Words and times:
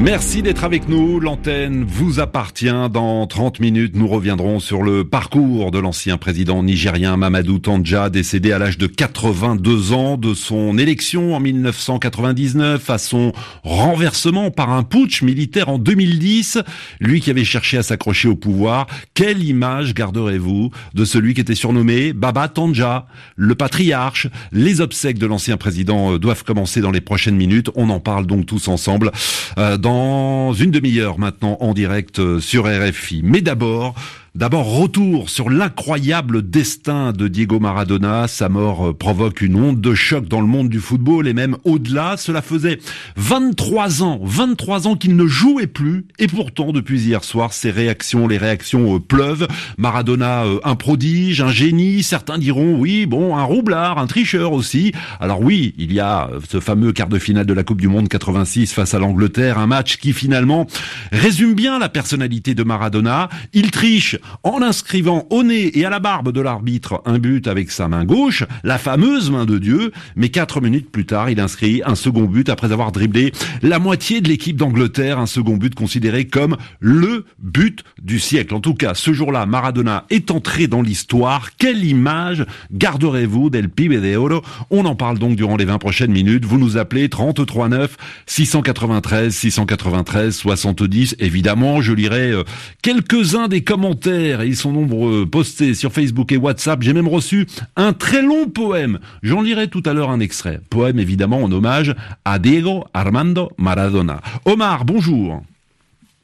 Merci 0.00 0.40
d'être 0.40 0.64
avec 0.64 0.88
nous. 0.88 1.20
L'antenne 1.20 1.84
vous 1.84 2.20
appartient. 2.20 2.72
Dans 2.90 3.26
30 3.26 3.60
minutes, 3.60 3.94
nous 3.94 4.08
reviendrons 4.08 4.58
sur 4.58 4.82
le 4.82 5.04
parcours 5.04 5.70
de 5.70 5.78
l'ancien 5.78 6.16
président 6.16 6.62
nigérien 6.62 7.18
Mamadou 7.18 7.58
Tandja, 7.58 8.08
décédé 8.08 8.50
à 8.52 8.58
l'âge 8.58 8.78
de 8.78 8.86
82 8.86 9.92
ans, 9.92 10.16
de 10.16 10.32
son 10.32 10.78
élection 10.78 11.36
en 11.36 11.40
1999 11.40 12.88
à 12.88 12.96
son 12.96 13.32
renversement 13.62 14.50
par 14.50 14.72
un 14.72 14.84
putsch 14.84 15.20
militaire 15.20 15.68
en 15.68 15.76
2010. 15.76 16.60
Lui 17.00 17.20
qui 17.20 17.28
avait 17.28 17.44
cherché 17.44 17.76
à 17.76 17.82
s'accrocher 17.82 18.28
au 18.28 18.36
pouvoir. 18.36 18.86
Quelle 19.12 19.44
image 19.44 19.92
garderez-vous 19.92 20.70
de 20.94 21.04
celui 21.04 21.34
qui 21.34 21.42
était 21.42 21.54
surnommé 21.54 22.14
Baba 22.14 22.48
Tandja, 22.48 23.06
le 23.36 23.54
patriarche 23.54 24.28
Les 24.50 24.80
obsèques 24.80 25.18
de 25.18 25.26
l'ancien 25.26 25.58
président 25.58 26.14
euh, 26.14 26.18
doivent 26.18 26.44
commencer 26.44 26.80
dans 26.80 26.90
les 26.90 27.02
prochaines 27.02 27.36
minutes. 27.36 27.68
On 27.74 27.90
en 27.90 28.00
parle 28.00 28.26
donc 28.26 28.46
tous 28.46 28.68
ensemble 28.68 29.12
euh, 29.58 29.76
dans 29.90 30.52
une 30.52 30.70
demi-heure 30.70 31.18
maintenant 31.18 31.56
en 31.58 31.74
direct 31.74 32.20
euh, 32.20 32.38
sur 32.38 32.66
RFI. 32.66 33.22
Mais 33.24 33.40
d'abord, 33.40 33.96
D'abord, 34.36 34.76
retour 34.76 35.28
sur 35.28 35.50
l'incroyable 35.50 36.48
destin 36.48 37.10
de 37.10 37.26
Diego 37.26 37.58
Maradona. 37.58 38.28
Sa 38.28 38.48
mort 38.48 38.90
euh, 38.90 38.92
provoque 38.94 39.42
une 39.42 39.56
onde 39.56 39.80
de 39.80 39.92
choc 39.92 40.28
dans 40.28 40.40
le 40.40 40.46
monde 40.46 40.68
du 40.68 40.78
football 40.78 41.26
et 41.26 41.34
même 41.34 41.56
au-delà. 41.64 42.16
Cela 42.16 42.40
faisait 42.40 42.78
23 43.16 44.04
ans, 44.04 44.20
23 44.22 44.86
ans 44.86 44.94
qu'il 44.94 45.16
ne 45.16 45.26
jouait 45.26 45.66
plus. 45.66 46.06
Et 46.20 46.28
pourtant, 46.28 46.70
depuis 46.70 47.00
hier 47.00 47.24
soir, 47.24 47.52
ses 47.52 47.72
réactions, 47.72 48.28
les 48.28 48.38
réactions 48.38 48.94
euh, 48.94 49.00
pleuvent. 49.00 49.48
Maradona, 49.78 50.44
euh, 50.44 50.60
un 50.62 50.76
prodige, 50.76 51.40
un 51.40 51.50
génie. 51.50 52.04
Certains 52.04 52.38
diront, 52.38 52.78
oui, 52.78 53.06
bon, 53.06 53.36
un 53.36 53.42
roublard, 53.42 53.98
un 53.98 54.06
tricheur 54.06 54.52
aussi. 54.52 54.92
Alors 55.18 55.40
oui, 55.40 55.74
il 55.76 55.92
y 55.92 55.98
a 55.98 56.30
ce 56.48 56.60
fameux 56.60 56.92
quart 56.92 57.08
de 57.08 57.18
finale 57.18 57.46
de 57.46 57.52
la 57.52 57.64
Coupe 57.64 57.80
du 57.80 57.88
Monde 57.88 58.08
86 58.08 58.72
face 58.72 58.94
à 58.94 59.00
l'Angleterre. 59.00 59.58
Un 59.58 59.66
match 59.66 59.96
qui 59.96 60.12
finalement 60.12 60.68
résume 61.10 61.54
bien 61.54 61.80
la 61.80 61.88
personnalité 61.88 62.54
de 62.54 62.62
Maradona. 62.62 63.28
Il 63.52 63.72
triche 63.72 64.19
en 64.42 64.62
inscrivant 64.62 65.26
au 65.30 65.42
nez 65.42 65.78
et 65.78 65.84
à 65.84 65.90
la 65.90 66.00
barbe 66.00 66.32
de 66.32 66.40
l'arbitre 66.40 67.02
un 67.04 67.18
but 67.18 67.46
avec 67.46 67.70
sa 67.70 67.88
main 67.88 68.04
gauche, 68.04 68.44
la 68.64 68.78
fameuse 68.78 69.30
main 69.30 69.44
de 69.44 69.58
Dieu, 69.58 69.92
mais 70.16 70.28
quatre 70.28 70.60
minutes 70.60 70.90
plus 70.90 71.06
tard, 71.06 71.30
il 71.30 71.40
inscrit 71.40 71.82
un 71.84 71.94
second 71.94 72.24
but 72.24 72.48
après 72.48 72.72
avoir 72.72 72.92
dribblé 72.92 73.32
la 73.62 73.78
moitié 73.78 74.20
de 74.20 74.28
l'équipe 74.28 74.56
d'Angleterre, 74.56 75.18
un 75.18 75.26
second 75.26 75.56
but 75.56 75.74
considéré 75.74 76.26
comme 76.26 76.56
le 76.80 77.24
but 77.38 77.84
du 78.02 78.18
siècle. 78.18 78.54
En 78.54 78.60
tout 78.60 78.74
cas, 78.74 78.94
ce 78.94 79.12
jour-là, 79.12 79.46
Maradona 79.46 80.04
est 80.10 80.30
entré 80.30 80.66
dans 80.66 80.82
l'histoire. 80.82 81.56
Quelle 81.56 81.84
image 81.84 82.44
garderez-vous 82.72 83.50
del 83.50 83.68
pibe 83.68 83.92
de 83.92 84.16
oro? 84.16 84.42
On 84.70 84.84
en 84.84 84.94
parle 84.94 85.18
donc 85.18 85.36
durant 85.36 85.56
les 85.56 85.64
20 85.64 85.78
prochaines 85.78 86.12
minutes. 86.12 86.44
Vous 86.44 86.58
nous 86.58 86.76
appelez 86.76 87.08
33 87.08 87.68
9 87.68 87.96
693 88.26 89.34
693 89.34 90.34
70. 90.34 91.16
Évidemment, 91.18 91.80
je 91.80 91.92
lirai 91.92 92.30
euh, 92.30 92.44
quelques-uns 92.82 93.48
des 93.48 93.62
commentaires 93.62 94.09
ils 94.10 94.56
sont 94.56 94.72
nombreux 94.72 95.26
postés 95.26 95.74
sur 95.74 95.92
Facebook 95.92 96.32
et 96.32 96.36
WhatsApp. 96.36 96.82
J'ai 96.82 96.92
même 96.92 97.08
reçu 97.08 97.46
un 97.76 97.92
très 97.92 98.22
long 98.22 98.48
poème. 98.48 98.98
J'en 99.22 99.42
lirai 99.42 99.68
tout 99.68 99.82
à 99.86 99.92
l'heure 99.92 100.10
un 100.10 100.20
extrait. 100.20 100.60
Poème 100.70 100.98
évidemment 100.98 101.42
en 101.42 101.50
hommage 101.50 101.94
à 102.24 102.38
Diego 102.38 102.84
Armando 102.94 103.50
Maradona. 103.58 104.20
Omar, 104.44 104.84
bonjour. 104.84 105.42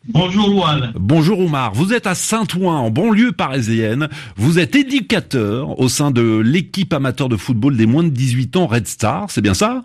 Bonjour 0.09 0.51
Juan. 0.51 0.93
Bonjour 0.95 1.41
Omar, 1.41 1.75
vous 1.75 1.93
êtes 1.93 2.07
à 2.07 2.15
Saint-Ouen 2.15 2.77
en 2.77 2.91
banlieue 2.91 3.33
parisienne, 3.33 4.09
vous 4.37 4.61
êtes 4.61 4.77
éducateur 4.77 5.81
au 5.81 5.89
sein 5.89 6.13
de 6.13 6.39
l'équipe 6.39 6.93
amateur 6.93 7.29
de 7.29 7.37
football 7.37 7.77
des 7.77 7.87
moins 7.87 8.05
de 8.05 8.11
18 8.11 8.57
ans 8.57 8.67
Red 8.69 8.87
Star, 8.87 9.29
c'est 9.33 9.41
bien 9.41 9.55
ça? 9.55 9.85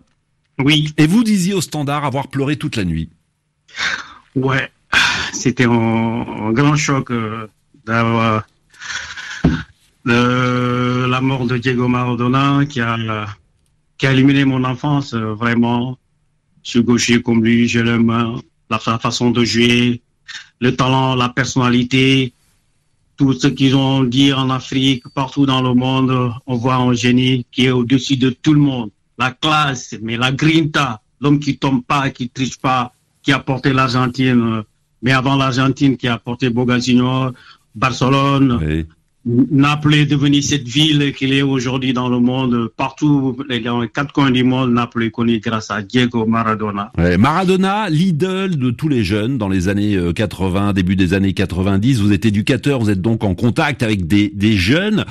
Oui. 0.59 0.93
Et 0.97 1.07
vous 1.07 1.23
disiez 1.23 1.55
au 1.55 1.61
standard 1.61 2.05
avoir 2.05 2.27
pleuré 2.27 2.55
toute 2.55 2.75
la 2.75 2.83
nuit. 2.83 3.09
Ouais, 4.35 4.69
c'était 5.33 5.65
un, 5.65 6.51
grand 6.51 6.75
choc 6.75 7.09
euh, 7.09 7.47
d'avoir 7.85 8.43
la 10.05 11.21
mort 11.21 11.45
de 11.45 11.57
Diego 11.57 11.87
Maradona 11.87 12.65
qui 12.65 12.81
a, 12.81 13.27
qui 13.97 14.07
a 14.07 14.13
éliminé 14.13 14.45
mon 14.45 14.63
enfance, 14.63 15.13
euh, 15.13 15.35
vraiment. 15.35 15.97
Je 16.63 16.71
suis 16.71 16.83
gaucher 16.83 17.21
comme 17.21 17.43
lui, 17.43 17.67
je 17.67 17.79
l'aime, 17.79 18.41
la 18.69 18.79
façon 18.79 19.31
de 19.31 19.43
jouer, 19.43 20.01
le 20.59 20.75
talent, 20.75 21.15
la 21.15 21.29
personnalité, 21.29 22.33
tout 23.17 23.33
ce 23.33 23.47
qu'ils 23.47 23.75
ont 23.75 24.03
dit 24.03 24.33
en 24.33 24.49
Afrique, 24.49 25.03
partout 25.13 25.45
dans 25.45 25.61
le 25.61 25.75
monde, 25.75 26.33
on 26.47 26.55
voit 26.55 26.75
un 26.75 26.93
génie 26.93 27.45
qui 27.51 27.65
est 27.65 27.71
au-dessus 27.71 28.17
de 28.17 28.31
tout 28.31 28.53
le 28.53 28.59
monde. 28.59 28.89
La 29.19 29.29
classe, 29.31 29.95
mais 30.01 30.17
la 30.17 30.31
grinta, 30.31 31.01
l'homme 31.19 31.39
qui 31.39 31.59
tombe 31.59 31.83
pas, 31.83 32.09
qui 32.09 32.29
triche 32.29 32.57
pas, 32.57 32.93
qui 33.21 33.31
a 33.31 33.37
porté 33.39 33.71
l'Argentine, 33.71 34.41
euh, 34.41 34.63
mais 35.03 35.11
avant 35.11 35.35
l'Argentine, 35.35 35.95
qui 35.97 36.07
a 36.07 36.17
porté 36.17 36.49
Boga 36.49 36.79
Junior, 36.79 37.33
Barcelone. 37.75 38.85
Naples 39.23 39.93
est 39.93 40.05
devenu 40.07 40.41
cette 40.41 40.67
ville 40.67 41.13
qu'il 41.13 41.31
est 41.31 41.43
aujourd'hui 41.43 41.93
dans 41.93 42.09
le 42.09 42.19
monde. 42.19 42.69
Partout, 42.75 43.37
dans 43.63 43.81
les 43.81 43.89
quatre 43.89 44.13
coins 44.13 44.31
du 44.31 44.43
monde, 44.43 44.73
Naples 44.73 45.03
est 45.03 45.11
connu 45.11 45.39
grâce 45.39 45.69
à 45.69 45.83
Diego 45.83 46.25
Maradona. 46.25 46.91
Maradona, 47.19 47.89
l'idole 47.89 48.55
de 48.55 48.71
tous 48.71 48.87
les 48.87 49.03
jeunes 49.03 49.37
dans 49.37 49.47
les 49.47 49.67
années 49.67 49.97
80, 50.15 50.69
euh, 50.69 50.73
début 50.73 50.95
des 50.95 51.13
années 51.13 51.33
90. 51.33 52.01
Vous 52.01 52.11
êtes 52.13 52.25
éducateur, 52.25 52.79
vous 52.79 52.89
êtes 52.89 53.01
donc 53.01 53.23
en 53.23 53.35
contact 53.35 53.83
avec 53.83 54.07
des, 54.07 54.29
des 54.29 54.57
jeunes. 54.57 55.05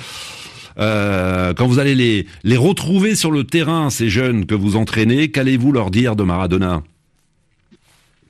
Euh, 0.79 1.55
quand 1.55 1.69
vous 1.69 1.79
allez 1.79 1.95
les, 1.95 2.27
les 2.43 2.57
retrouver 2.57 3.15
sur 3.15 3.31
le 3.31 3.45
terrain, 3.45 3.91
ces 3.91 4.09
jeunes 4.09 4.47
que 4.47 4.55
vous 4.55 4.75
entraînez, 4.75 5.31
qu'allez-vous 5.31 5.71
leur 5.71 5.91
dire 5.91 6.17
de 6.17 6.25
Maradona? 6.25 6.83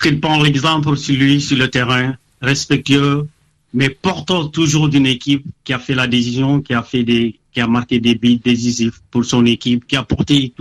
Qu'ils 0.03 0.21
prennent 0.21 0.43
l'exemple 0.43 0.97
sur 0.97 1.17
lui, 1.17 1.41
sur 1.41 1.57
le 1.57 1.69
terrain, 1.69 2.17
respectueux, 2.43 3.29
mais 3.73 3.89
portant 3.89 4.49
toujours 4.49 4.89
d'une 4.89 5.07
équipe 5.07 5.45
qui 5.65 5.73
a 5.73 5.79
fait 5.79 5.95
la 5.95 6.07
décision, 6.07 6.61
qui 6.61 6.75
a 6.75 6.83
fait 6.83 7.05
des, 7.05 7.39
qui 7.53 7.61
a 7.61 7.67
marqué 7.67 8.01
des 8.01 8.15
buts 8.15 8.41
décisifs 8.43 9.01
pour 9.11 9.25
son 9.25 9.47
équipe, 9.47 9.87
qui 9.87 9.97
a 9.97 10.03
porté 10.03 10.53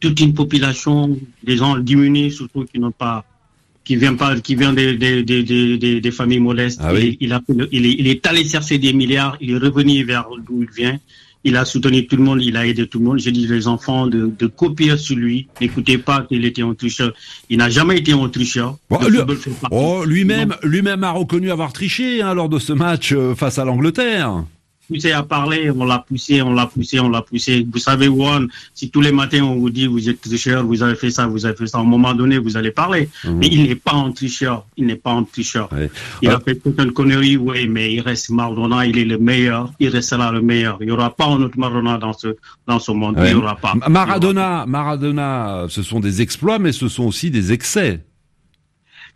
toute 0.00 0.20
une 0.20 0.34
population, 0.34 1.18
des 1.42 1.56
gens 1.56 1.76
diminués 1.78 2.30
surtout 2.30 2.64
qui 2.64 2.78
n'ont 2.78 2.92
pas, 2.92 3.24
qui 3.84 3.96
vient 3.96 4.14
pas, 4.14 4.38
qui 4.40 4.54
vient 4.54 4.72
des, 4.72 4.96
des, 4.96 5.22
des, 5.22 6.00
des, 6.00 6.10
familles 6.10 6.40
modestes. 6.40 6.80
Ah 6.82 6.92
oui. 6.92 7.16
il, 7.20 7.32
a, 7.32 7.40
il, 7.72 7.86
est, 7.86 7.96
il 7.98 8.06
est 8.06 8.26
allé 8.26 8.44
chercher 8.44 8.78
des 8.78 8.92
milliards, 8.92 9.36
il 9.40 9.50
est 9.50 9.58
revenu 9.58 10.04
vers 10.04 10.26
d'où 10.46 10.62
il 10.62 10.70
vient 10.70 10.98
il 11.44 11.56
a 11.56 11.64
soutenu 11.64 12.06
tout 12.06 12.16
le 12.16 12.22
monde, 12.22 12.42
il 12.42 12.56
a 12.56 12.66
aidé 12.66 12.86
tout 12.86 12.98
le 12.98 13.04
monde. 13.04 13.18
J'ai 13.18 13.30
dit 13.30 13.46
les 13.46 13.68
enfants 13.68 14.06
de, 14.06 14.32
de 14.38 14.46
copier 14.46 14.96
sur 14.96 15.16
lui. 15.16 15.48
N'écoutez 15.60 15.98
pas 15.98 16.22
qu'il 16.22 16.44
était 16.44 16.62
un 16.62 16.74
tricheur. 16.74 17.12
Il 17.50 17.58
n'a 17.58 17.68
jamais 17.68 17.98
été 17.98 18.12
un 18.12 18.28
tricheur. 18.28 18.78
oh, 19.70 20.04
lui-même, 20.04 20.56
lui-même 20.62 21.04
a 21.04 21.10
reconnu 21.10 21.50
avoir 21.50 21.72
triché 21.72 22.22
hein, 22.22 22.34
lors 22.34 22.48
de 22.48 22.58
ce 22.58 22.72
match 22.72 23.12
euh, 23.12 23.34
face 23.34 23.58
à 23.58 23.64
l'Angleterre 23.64 24.44
poussé 24.88 25.12
à 25.12 25.22
parler, 25.22 25.70
on 25.70 25.84
l'a 25.84 25.98
poussé, 25.98 26.42
on 26.42 26.52
l'a 26.52 26.66
poussé, 26.66 27.00
on 27.00 27.08
l'a 27.08 27.22
poussé. 27.22 27.66
Vous 27.70 27.78
savez, 27.78 28.06
Juan, 28.06 28.48
si 28.74 28.90
tous 28.90 29.00
les 29.00 29.12
matins 29.12 29.42
on 29.42 29.56
vous 29.56 29.70
dit 29.70 29.86
vous 29.86 30.08
êtes 30.08 30.20
tricheur, 30.20 30.64
vous 30.64 30.82
avez 30.82 30.94
fait 30.94 31.10
ça, 31.10 31.26
vous 31.26 31.46
avez 31.46 31.56
fait 31.56 31.66
ça, 31.66 31.78
à 31.78 31.80
un 31.80 31.84
moment 31.84 32.14
donné, 32.14 32.38
vous 32.38 32.56
allez 32.56 32.70
parler. 32.70 33.08
Mhm. 33.24 33.38
Mais 33.38 33.46
il 33.48 33.62
n'est 33.64 33.74
pas 33.74 33.94
un 33.94 34.12
tricheur, 34.12 34.66
il 34.76 34.86
n'est 34.86 34.96
pas 34.96 35.12
un 35.12 35.24
tricheur. 35.24 35.68
Il 36.22 36.30
a 36.30 36.40
fait 36.40 36.56
toute 36.56 36.80
une 36.80 36.92
connerie, 36.92 37.36
oui, 37.36 37.68
mais 37.68 37.92
il 37.94 38.00
reste 38.00 38.30
Maradona, 38.30 38.86
il 38.86 38.98
est 38.98 39.04
le 39.04 39.18
meilleur, 39.18 39.72
il 39.80 39.88
restera 39.88 40.32
le 40.32 40.42
meilleur. 40.42 40.78
Il 40.80 40.86
n'y 40.86 40.92
aura 40.92 41.14
pas 41.14 41.26
un 41.26 41.42
autre 41.42 41.58
Maradona 41.58 41.98
dans 41.98 42.12
ce, 42.12 42.36
dans 42.66 42.78
ce 42.78 42.92
monde, 42.92 43.16
il 43.18 43.24
n'y 43.24 43.34
aura 43.34 43.56
pas. 43.56 43.74
Maradona, 43.88 44.64
Maradona, 44.66 45.66
ce 45.68 45.82
sont 45.82 46.00
des 46.00 46.22
exploits, 46.22 46.58
mais 46.58 46.72
ce 46.72 46.88
sont 46.88 47.04
aussi 47.04 47.30
des 47.30 47.52
excès. 47.52 48.00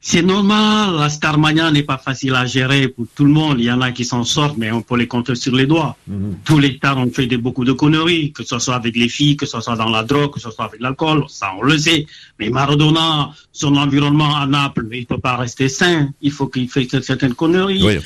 C'est 0.00 0.22
normal, 0.22 0.94
la 0.96 1.08
Starmania 1.08 1.72
n'est 1.72 1.82
pas 1.82 1.98
facile 1.98 2.34
à 2.36 2.46
gérer 2.46 2.86
pour 2.86 3.06
tout 3.16 3.24
le 3.24 3.32
monde. 3.32 3.56
Il 3.58 3.64
y 3.64 3.72
en 3.72 3.80
a 3.80 3.90
qui 3.90 4.04
s'en 4.04 4.22
sortent, 4.22 4.56
mais 4.56 4.70
on 4.70 4.80
peut 4.80 4.96
les 4.96 5.08
compter 5.08 5.34
sur 5.34 5.54
les 5.54 5.66
doigts. 5.66 5.96
Mhm. 6.06 6.36
Tous 6.44 6.58
les 6.58 6.76
stars 6.76 6.98
ont 6.98 7.10
fait 7.10 7.26
de, 7.26 7.36
beaucoup 7.36 7.64
de 7.64 7.72
conneries, 7.72 8.32
que 8.32 8.44
ce 8.44 8.60
soit 8.60 8.76
avec 8.76 8.96
les 8.96 9.08
filles, 9.08 9.36
que 9.36 9.44
ce 9.44 9.60
soit 9.60 9.74
dans 9.74 9.90
la 9.90 10.04
drogue, 10.04 10.32
que 10.32 10.40
ce 10.40 10.50
soit 10.52 10.66
avec 10.66 10.80
l'alcool, 10.80 11.24
ça 11.28 11.50
on 11.58 11.62
le 11.62 11.76
sait. 11.76 12.06
Mais 12.38 12.48
Maradona, 12.48 13.32
son 13.52 13.74
environnement 13.76 14.36
à 14.36 14.46
Naples, 14.46 14.86
il 14.92 15.00
ne 15.00 15.04
peut 15.04 15.18
pas 15.18 15.36
rester 15.36 15.68
sain. 15.68 16.10
Il 16.22 16.30
faut 16.30 16.46
qu'il 16.46 16.68
fasse 16.68 16.86
certaines 17.02 17.34
conneries. 17.34 17.98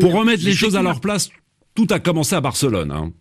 pour 0.00 0.14
remettre 0.14 0.44
les 0.44 0.54
choses 0.54 0.76
à 0.76 0.82
leur 0.82 1.00
place, 1.00 1.28
tout 1.74 1.86
a 1.90 1.98
commencé 2.00 2.36
à 2.36 2.40
Barcelone. 2.40 2.90
Hein. 2.90 3.12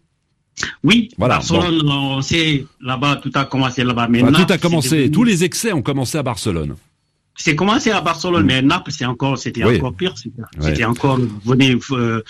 Oui, 0.84 1.10
Barcelone, 1.18 1.88
on 1.88 2.22
sait, 2.22 2.66
là-bas, 2.82 3.18
tout 3.18 3.32
a 3.36 3.46
commencé 3.46 3.84
là-bas. 3.84 4.08
Tout 4.08 4.54
a 4.54 4.58
commencé, 4.58 5.12
tous 5.12 5.26
les 5.26 5.44
excès 5.44 5.74
ont 5.74 5.82
commencé 5.82 6.18
à 6.18 6.24
Barcelone. 6.24 6.76
C'est 7.40 7.56
commencé 7.56 7.92
à 7.92 8.02
Barcelone, 8.02 8.44
mm. 8.44 8.48
mais 8.48 8.62
Naples, 8.62 8.92
c'est 8.92 9.06
encore, 9.06 9.38
c'était 9.38 9.64
encore 9.64 9.94
pire. 9.94 10.14
C'était 10.60 10.86
encore 10.86 11.20
venu 11.46 11.80
euh, 11.92 12.22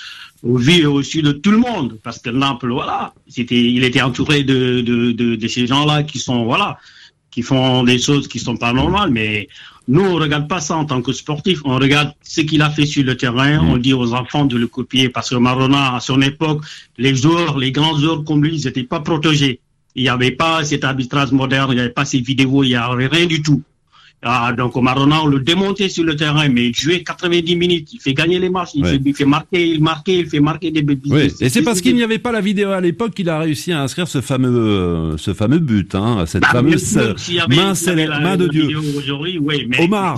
au 0.44 0.57
vu 0.57 0.86
au-dessus 0.86 1.21
de 1.21 1.31
tout 1.31 1.51
le 1.51 1.57
monde, 1.57 1.98
parce 2.04 2.19
que 2.19 2.30
Naples, 2.30 2.71
voilà, 2.71 3.13
c'était, 3.27 3.63
il 3.63 3.83
était 3.83 4.01
entouré 4.01 4.44
de, 4.44 4.81
de, 4.81 5.13
de, 5.13 5.36
de 5.36 5.48
ces 5.48 5.65
gens-là 5.65 6.04
qui 6.04 6.19
sont, 6.19 6.44
voilà, 6.44 6.77
qui 7.31 7.42
font 7.42 7.83
des 7.83 8.00
choses 8.00 8.27
qui 8.27 8.39
sont 8.39 8.57
pas 8.57 8.74
normales, 8.74 9.12
mais 9.12 9.48
Nous, 9.88 10.01
on 10.01 10.15
regarde 10.15 10.48
pas 10.50 10.59
ça 10.59 10.75
en 10.75 10.86
tant 10.86 11.01
que 11.01 11.13
sportif. 11.13 11.62
On 11.63 11.77
regarde 11.77 12.12
ce 12.21 12.42
qu'il 12.42 12.62
a 12.62 12.69
fait 12.69 12.86
sur 12.86 13.04
le 13.06 13.15
terrain. 13.15 13.62
Mm. 13.62 13.69
On 13.69 13.77
dit 13.77 13.94
aux 13.94 14.13
enfants 14.13 14.45
de 14.45 14.57
le 14.57 14.68
copier 14.68 15.09
parce 15.09 15.30
que 15.30 15.36
Maradona, 15.36 15.95
à 15.95 16.00
son 16.01 16.21
époque, 16.21 16.62
les 16.98 17.15
joueurs, 17.15 17.57
les 17.57 17.71
grands 17.71 17.98
joueurs 17.98 18.24
comme 18.25 18.44
lui, 18.44 18.57
ils 18.57 18.65
n'étaient 18.65 18.83
pas 18.83 19.00
protégés. 19.00 19.62
Il 19.95 20.04
n'y 20.04 20.09
avait 20.09 20.31
pas 20.31 20.63
cet 20.63 20.83
arbitrage 20.83 21.31
moderne, 21.31 21.71
il 21.71 21.75
n'y 21.75 21.81
avait 21.81 21.89
pas 21.89 22.06
ces 22.06 22.19
vidéos, 22.19 22.63
il 22.63 22.69
n'y 22.69 22.75
avait 22.75 23.07
rien 23.07 23.25
du 23.25 23.42
tout. 23.42 23.63
Ah, 24.24 24.52
donc 24.52 24.75
Maradona, 24.75 25.22
on 25.24 25.28
le 25.28 25.40
démontait 25.40 25.90
sur 25.90 26.04
le 26.04 26.16
terrain, 26.16 26.50
mais 26.50 26.69
il 26.69 26.75
jouait 26.75 27.04
90 27.04 27.56
minutes, 27.56 27.94
il 27.94 28.00
fait 28.02 28.16
gagner 28.16 28.40
les 28.40 28.50
matchs, 28.50 28.72
il, 28.74 28.84
Ouais. 28.84 28.94
fait, 28.94 29.02
il 29.06 29.14
fait 29.14 29.25
marquer, 29.25 29.68
il 29.68 29.81
marquait, 29.81 30.19
il 30.19 30.25
fait 30.28 30.40
marquer 30.40 30.72
des. 30.72 30.84
Oui, 31.06 31.31
et 31.40 31.50
c'est 31.50 31.62
parce 31.62 31.81
qu'il 31.81 31.96
n'y 31.96 32.02
avait 32.02 32.18
pas 32.18 32.31
la 32.31 32.42
vidéo 32.42 32.72
à 32.72 32.81
l'époque 32.81 33.14
qu'il 33.14 33.30
a 33.30 33.38
réussi 33.40 33.72
à 33.72 33.81
inscrire 33.84 34.08
ce 34.08 34.19
fameux, 34.22 34.50
euh, 34.50 35.18
ce 35.18 35.36
fameux 35.36 35.60
but, 35.60 35.94
hein, 35.94 36.25
cette 36.25 36.42
Bah, 36.42 36.48
fameuse 36.52 36.98
avait- 36.98 37.56
main, 37.56 37.75
la- 38.08 38.19
main 38.19 38.38
de 38.38 38.48
Dieu. 38.48 38.68
oui, 39.40 39.68
mais, 39.69 39.81
Omar, 39.84 40.18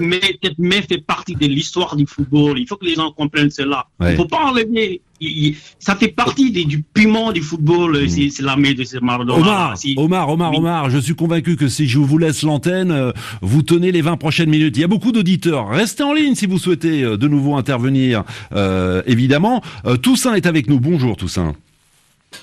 mais 0.00 0.20
cette 0.42 0.58
main 0.58 0.80
fait 0.88 1.04
partie 1.04 1.34
de 1.34 1.46
l'histoire 1.46 1.96
du 1.96 2.06
football. 2.06 2.58
Il 2.58 2.68
faut 2.68 2.76
que 2.76 2.86
les 2.86 2.94
gens 2.94 3.10
comprennent 3.10 3.50
cela. 3.50 3.86
Ouais. 3.98 4.12
Il 4.12 4.16
faut 4.16 4.26
pas 4.26 4.44
enlever. 4.44 5.00
Il- 5.20 5.46
il- 5.48 5.56
ça 5.78 5.96
fait 5.96 6.08
partie 6.08 6.50
des- 6.52 6.64
du 6.64 6.82
piment 6.82 7.32
du 7.32 7.40
football. 7.42 8.08
c'est 8.08 8.30
C'est 8.30 8.42
la 8.42 8.56
main 8.56 8.72
de 8.72 8.84
ce 8.84 8.98
Maradona. 8.98 9.38
Omar, 9.38 9.76
Si- 9.78 9.94
Omar, 9.96 10.28
Omar, 10.30 10.50
Oui. 10.52 10.58
Omar, 10.58 10.90
je 10.90 10.98
suis 10.98 11.14
convaincu 11.14 11.56
que 11.56 11.68
si 11.68 11.86
je 11.88 11.98
vous 11.98 12.18
laisse 12.18 12.42
l'antenne, 12.42 12.90
euh, 12.90 13.12
vous 13.42 13.62
tenez 13.62 13.90
les 13.92 14.02
20 14.02 14.16
prochaines 14.16 14.50
minutes. 14.50 14.76
Il 14.76 14.80
y 14.80 14.84
a 14.84 14.88
beaucoup 14.88 15.12
d'auditeurs. 15.12 15.68
Restez 15.68 16.02
en 16.02 16.12
ligne 16.12 16.34
si 16.34 16.46
vous 16.46 16.58
souhaitez 16.58 17.02
euh, 17.02 17.16
de 17.16 17.26
nouveau 17.28 17.56
intervenir, 17.56 18.24
euh, 18.52 19.02
évidemment. 19.06 19.62
Euh, 19.86 19.96
Toussaint 19.96 20.34
est 20.34 20.46
avec 20.46 20.68
nous. 20.68 20.78
Bonjour 20.80 21.16
Toussaint. 21.16 21.54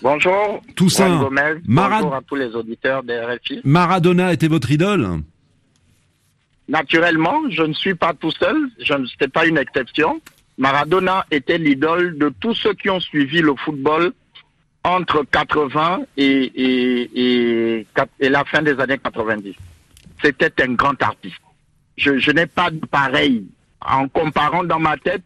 Bonjour, 0.01 0.61
Toussaint, 0.75 1.19
Gomez. 1.19 1.61
Marad- 1.67 2.01
Bonjour 2.01 2.15
à 2.15 2.21
tous 2.27 2.35
les 2.35 2.47
auditeurs 2.55 3.03
de 3.03 3.13
RFI. 3.13 3.59
Maradona 3.63 4.33
était 4.33 4.47
votre 4.47 4.71
idole? 4.71 5.07
Naturellement, 6.67 7.41
je 7.51 7.61
ne 7.61 7.73
suis 7.73 7.93
pas 7.93 8.13
tout 8.13 8.31
seul, 8.31 8.55
je 8.83 8.93
ne 8.95 9.05
c'était 9.05 9.27
pas 9.27 9.45
une 9.45 9.57
exception. 9.57 10.19
Maradona 10.57 11.25
était 11.31 11.57
l'idole 11.57 12.17
de 12.17 12.29
tous 12.39 12.53
ceux 12.55 12.73
qui 12.73 12.89
ont 12.89 12.99
suivi 12.99 13.41
le 13.41 13.55
football 13.55 14.13
entre 14.83 15.23
80 15.29 16.01
et, 16.17 16.23
et, 16.25 17.79
et, 17.79 17.87
et 18.19 18.29
la 18.29 18.43
fin 18.45 18.61
des 18.61 18.79
années 18.79 18.97
90. 18.97 19.53
C'était 20.23 20.61
un 20.63 20.73
grand 20.73 21.01
artiste. 21.01 21.41
Je, 21.97 22.17
je 22.19 22.31
n'ai 22.31 22.45
pas 22.45 22.69
de 22.71 22.85
pareil. 22.85 23.47
En 23.81 24.07
comparant 24.07 24.63
dans 24.63 24.79
ma 24.79 24.97
tête, 24.97 25.23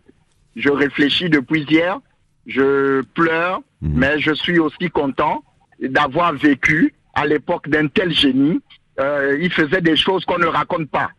je 0.56 0.70
réfléchis 0.70 1.30
depuis 1.30 1.62
hier, 1.64 2.00
je 2.48 3.02
pleure, 3.14 3.62
Mhm. 3.82 3.94
mais 3.96 4.20
je 4.20 4.34
suis 4.34 4.60
aussi 4.60 4.90
content 4.90 5.42
d'avoir 5.80 6.34
vécu 6.34 6.94
à 7.14 7.26
l'époque 7.26 7.70
d'un 7.70 7.88
tel 7.88 8.12
génie. 8.14 8.60
Euh, 9.00 9.38
il 9.40 9.50
faisait 9.54 9.80
des 9.80 9.96
choses 9.96 10.26
qu'on 10.26 10.38
ne 10.38 10.48
raconte 10.48 10.90
pas. 10.90 11.12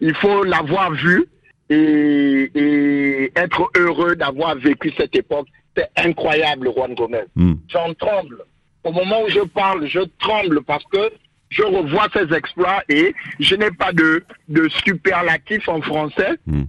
Il 0.00 0.14
faut 0.14 0.42
l'avoir 0.42 0.92
vu 0.92 1.26
et, 1.70 2.50
et 2.54 3.32
être 3.36 3.70
heureux 3.76 4.16
d'avoir 4.16 4.56
vécu 4.56 4.92
cette 4.96 5.14
époque. 5.16 5.48
C'est 5.76 5.88
incroyable, 5.96 6.70
Juan 6.74 6.94
Gomez. 6.94 7.24
Hmm. 7.34 7.54
J'en 7.68 7.94
tremble. 7.94 8.44
Au 8.84 8.92
moment 8.92 9.22
où 9.22 9.28
je 9.28 9.40
parle, 9.40 9.86
je 9.86 10.00
tremble 10.18 10.62
parce 10.64 10.84
que 10.92 11.10
je 11.48 11.62
revois 11.62 12.08
ses 12.12 12.34
exploits 12.34 12.82
et 12.88 13.14
je 13.40 13.54
n'ai 13.54 13.70
pas 13.70 13.92
de, 13.92 14.24
de 14.48 14.68
superlatif 14.84 15.68
en 15.68 15.80
français 15.80 16.36
Hmm. 16.46 16.64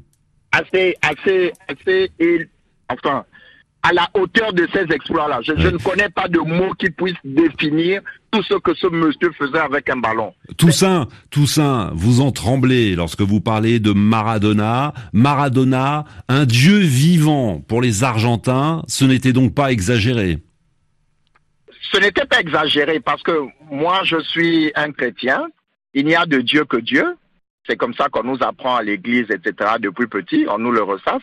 assez, 0.52 0.96
assez, 1.02 1.52
assez, 1.68 2.12
et, 2.20 2.48
enfin, 2.90 3.26
à 3.84 3.92
la 3.92 4.10
hauteur 4.14 4.54
de 4.54 4.68
ces 4.74 4.92
exploits-là. 4.94 5.42
Je, 5.44 5.52
ne 5.52 5.78
connais 5.78 6.10
pas 6.10 6.30
de 6.30 6.40
mots 6.40 6.74
qui 6.80 6.90
puissent 6.90 7.16
définir 7.26 8.02
tout 8.32 8.42
ce 8.44 8.56
que 8.56 8.74
ce 8.74 8.88
monsieur 8.88 9.32
faisait 9.38 9.60
avec 9.60 9.90
un 9.90 9.98
ballon. 9.98 10.34
Toussaint, 10.58 11.08
Toussaint, 11.30 11.92
vous 11.94 12.22
en 12.22 12.32
tremblez 12.32 12.96
lorsque 12.96 13.22
vous 13.22 13.42
parlez 13.42 13.80
de 13.80 13.92
Maradona. 13.92 14.94
Maradona, 15.12 16.06
un 16.30 16.46
dieu 16.46 16.78
vivant 16.78 17.60
pour 17.60 17.82
les 17.82 18.06
Argentins, 18.06 18.84
ce 18.88 19.04
n'était 19.04 19.34
donc 19.34 19.54
pas 19.54 19.72
exagéré. 19.72 20.40
Ce 21.92 22.00
n'était 22.00 22.26
pas 22.26 22.40
exagéré 22.40 23.02
parce 23.02 23.22
que 23.22 23.38
moi, 23.70 24.00
je 24.06 24.20
suis 24.22 24.72
un 24.76 24.92
chrétien. 24.94 25.48
Il 25.94 26.06
n'y 26.06 26.16
a 26.16 26.26
de 26.26 26.40
Dieu 26.40 26.64
que 26.64 26.78
Dieu. 26.78 27.06
C'est 27.68 27.76
comme 27.76 27.94
ça 27.94 28.08
qu'on 28.10 28.24
nous 28.24 28.42
apprend 28.42 28.78
à 28.78 28.82
l'église, 28.82 29.30
etc. 29.30 29.72
depuis 29.80 30.08
petit. 30.08 30.46
On 30.50 30.58
nous 30.58 30.72
le 30.72 30.82
ressasse. 30.82 31.22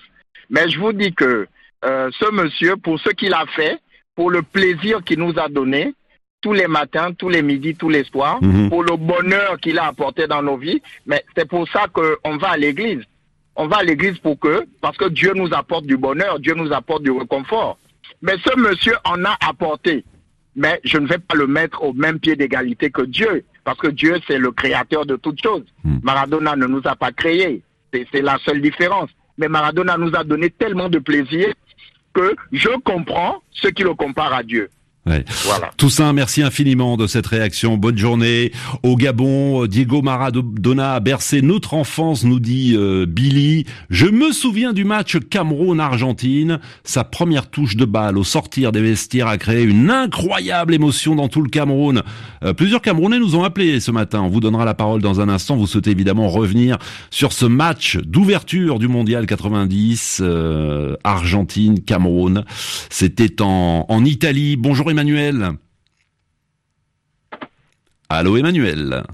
Mais 0.50 0.68
je 0.68 0.78
vous 0.78 0.92
dis 0.92 1.12
que 1.12 1.48
euh, 1.84 2.10
ce 2.18 2.30
monsieur, 2.30 2.76
pour 2.76 2.98
ce 3.00 3.10
qu'il 3.10 3.32
a 3.34 3.44
fait, 3.56 3.78
pour 4.14 4.30
le 4.30 4.42
plaisir 4.42 5.02
qu'il 5.04 5.18
nous 5.18 5.38
a 5.38 5.48
donné, 5.48 5.94
tous 6.42 6.52
les 6.52 6.66
matins, 6.68 7.12
tous 7.12 7.28
les 7.28 7.42
midis, 7.42 7.74
tous 7.74 7.88
les 7.90 8.04
soirs, 8.04 8.38
Mhm. 8.42 8.70
pour 8.70 8.82
le 8.82 8.96
bonheur 8.96 9.58
qu'il 9.60 9.78
a 9.78 9.86
apporté 9.86 10.26
dans 10.26 10.42
nos 10.42 10.56
vies, 10.56 10.80
mais 11.06 11.22
c'est 11.36 11.48
pour 11.48 11.68
ça 11.68 11.86
qu'on 11.92 12.36
va 12.38 12.50
à 12.50 12.56
l'église. 12.56 13.02
On 13.56 13.66
va 13.66 13.78
à 13.78 13.82
l'église 13.82 14.18
pour 14.18 14.38
que, 14.38 14.64
parce 14.80 14.96
que 14.96 15.08
Dieu 15.08 15.32
nous 15.34 15.52
apporte 15.52 15.84
du 15.84 15.96
bonheur, 15.98 16.38
Dieu 16.40 16.54
nous 16.54 16.72
apporte 16.72 17.02
du 17.02 17.10
réconfort. 17.10 17.78
Mais 18.22 18.36
ce 18.44 18.58
monsieur 18.58 18.94
en 19.04 19.24
a 19.24 19.36
apporté 19.46 20.04
mais 20.56 20.80
je 20.82 20.98
ne 20.98 21.06
vais 21.06 21.18
pas 21.18 21.36
le 21.36 21.46
mettre 21.46 21.80
au 21.84 21.92
même 21.92 22.18
pied 22.18 22.34
d'égalité 22.34 22.90
que 22.90 23.02
Dieu, 23.02 23.44
parce 23.64 23.78
que 23.78 23.86
Dieu, 23.86 24.16
c'est 24.26 24.36
le 24.36 24.50
créateur 24.50 25.06
de 25.06 25.14
toutes 25.14 25.40
choses. 25.40 25.62
Hmm. 25.84 25.98
Maradona 26.02 26.56
ne 26.56 26.66
nous 26.66 26.80
a 26.86 26.96
pas 26.96 27.12
créés, 27.12 27.62
c'est 27.92 28.20
la 28.20 28.36
seule 28.44 28.60
différence. 28.60 29.10
Mais 29.38 29.48
Maradona 29.48 29.96
nous 29.96 30.10
a 30.14 30.24
donné 30.24 30.50
tellement 30.50 30.88
de 30.88 30.98
plaisir 30.98 31.54
que 32.12 32.34
je 32.52 32.70
comprends 32.80 33.42
ceux 33.50 33.70
qui 33.70 33.82
le 33.82 33.94
comparent 33.94 34.34
à 34.34 34.42
Dieu. 34.42 34.70
Ouais. 35.06 35.24
Voilà. 35.44 35.70
Toussaint, 35.78 36.12
merci 36.12 36.42
infiniment 36.42 36.98
de 36.98 37.06
cette 37.06 37.26
réaction. 37.26 37.78
Bonne 37.78 37.96
journée. 37.96 38.52
Au 38.82 38.96
Gabon, 38.96 39.64
Diego 39.64 40.02
Maradona 40.02 40.94
a 40.94 41.00
bercé 41.00 41.40
notre 41.40 41.72
enfance, 41.72 42.22
nous 42.24 42.38
dit 42.38 42.74
euh, 42.76 43.06
Billy. 43.06 43.64
Je 43.88 44.06
me 44.06 44.30
souviens 44.30 44.74
du 44.74 44.84
match 44.84 45.16
Cameroun-Argentine. 45.18 46.60
Sa 46.84 47.04
première 47.04 47.48
touche 47.48 47.76
de 47.76 47.86
balle 47.86 48.18
au 48.18 48.24
sortir 48.24 48.72
des 48.72 48.82
vestiaires 48.82 49.26
a 49.26 49.38
créé 49.38 49.62
une 49.62 49.90
incroyable 49.90 50.74
émotion 50.74 51.14
dans 51.14 51.28
tout 51.28 51.40
le 51.40 51.48
Cameroun. 51.48 52.02
Euh, 52.44 52.52
plusieurs 52.52 52.82
Camerounais 52.82 53.18
nous 53.18 53.36
ont 53.36 53.42
appelés 53.42 53.80
ce 53.80 53.90
matin. 53.90 54.20
On 54.20 54.28
vous 54.28 54.40
donnera 54.40 54.66
la 54.66 54.74
parole 54.74 55.00
dans 55.00 55.22
un 55.22 55.30
instant. 55.30 55.56
Vous 55.56 55.66
souhaitez 55.66 55.92
évidemment 55.92 56.28
revenir 56.28 56.76
sur 57.10 57.32
ce 57.32 57.46
match 57.46 57.96
d'ouverture 57.96 58.78
du 58.78 58.86
Mondial 58.86 59.24
90, 59.24 60.20
euh, 60.22 60.96
Argentine-Cameroun. 61.04 62.44
C'était 62.90 63.40
en, 63.40 63.86
en 63.88 64.04
Italie. 64.04 64.56
Bonjour 64.56 64.89
Emmanuel. 64.90 65.50
Allô 68.08 68.36
Emmanuel. 68.36 69.04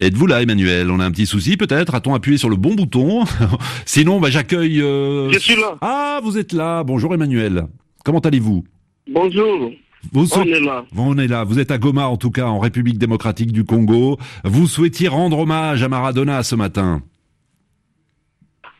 Êtes-vous 0.00 0.26
là 0.26 0.42
Emmanuel? 0.42 0.90
On 0.90 1.00
a 1.00 1.04
un 1.04 1.10
petit 1.10 1.26
souci 1.26 1.56
peut-être? 1.56 1.94
A-t-on 1.94 2.14
appuyé 2.14 2.38
sur 2.38 2.50
le 2.50 2.56
bon 2.56 2.74
bouton? 2.74 3.24
Sinon, 3.84 4.20
bah, 4.20 4.30
j'accueille... 4.30 4.80
euh, 4.80 5.30
Je 5.32 5.38
suis 5.38 5.56
là. 5.56 5.76
Ah, 5.80 6.20
vous 6.22 6.38
êtes 6.38 6.52
là. 6.52 6.84
Bonjour 6.84 7.12
Emmanuel. 7.14 7.66
Comment 8.04 8.20
allez-vous? 8.20 8.64
Bonjour. 9.12 9.72
vous 10.12 10.28
On 10.34 10.42
est 10.44 10.60
là. 10.60 10.84
on 10.96 11.18
est 11.18 11.26
là, 11.26 11.42
vous 11.44 11.58
êtes 11.58 11.70
à 11.70 11.78
Goma 11.78 12.06
en 12.06 12.16
tout 12.16 12.30
cas, 12.30 12.46
en 12.46 12.58
République 12.60 12.98
démocratique 12.98 13.52
du 13.52 13.64
Congo. 13.64 14.18
Vous 14.44 14.66
souhaitiez 14.68 15.08
rendre 15.08 15.38
hommage 15.40 15.82
à 15.82 15.88
Maradona 15.88 16.42
ce 16.42 16.54
matin. 16.54 17.02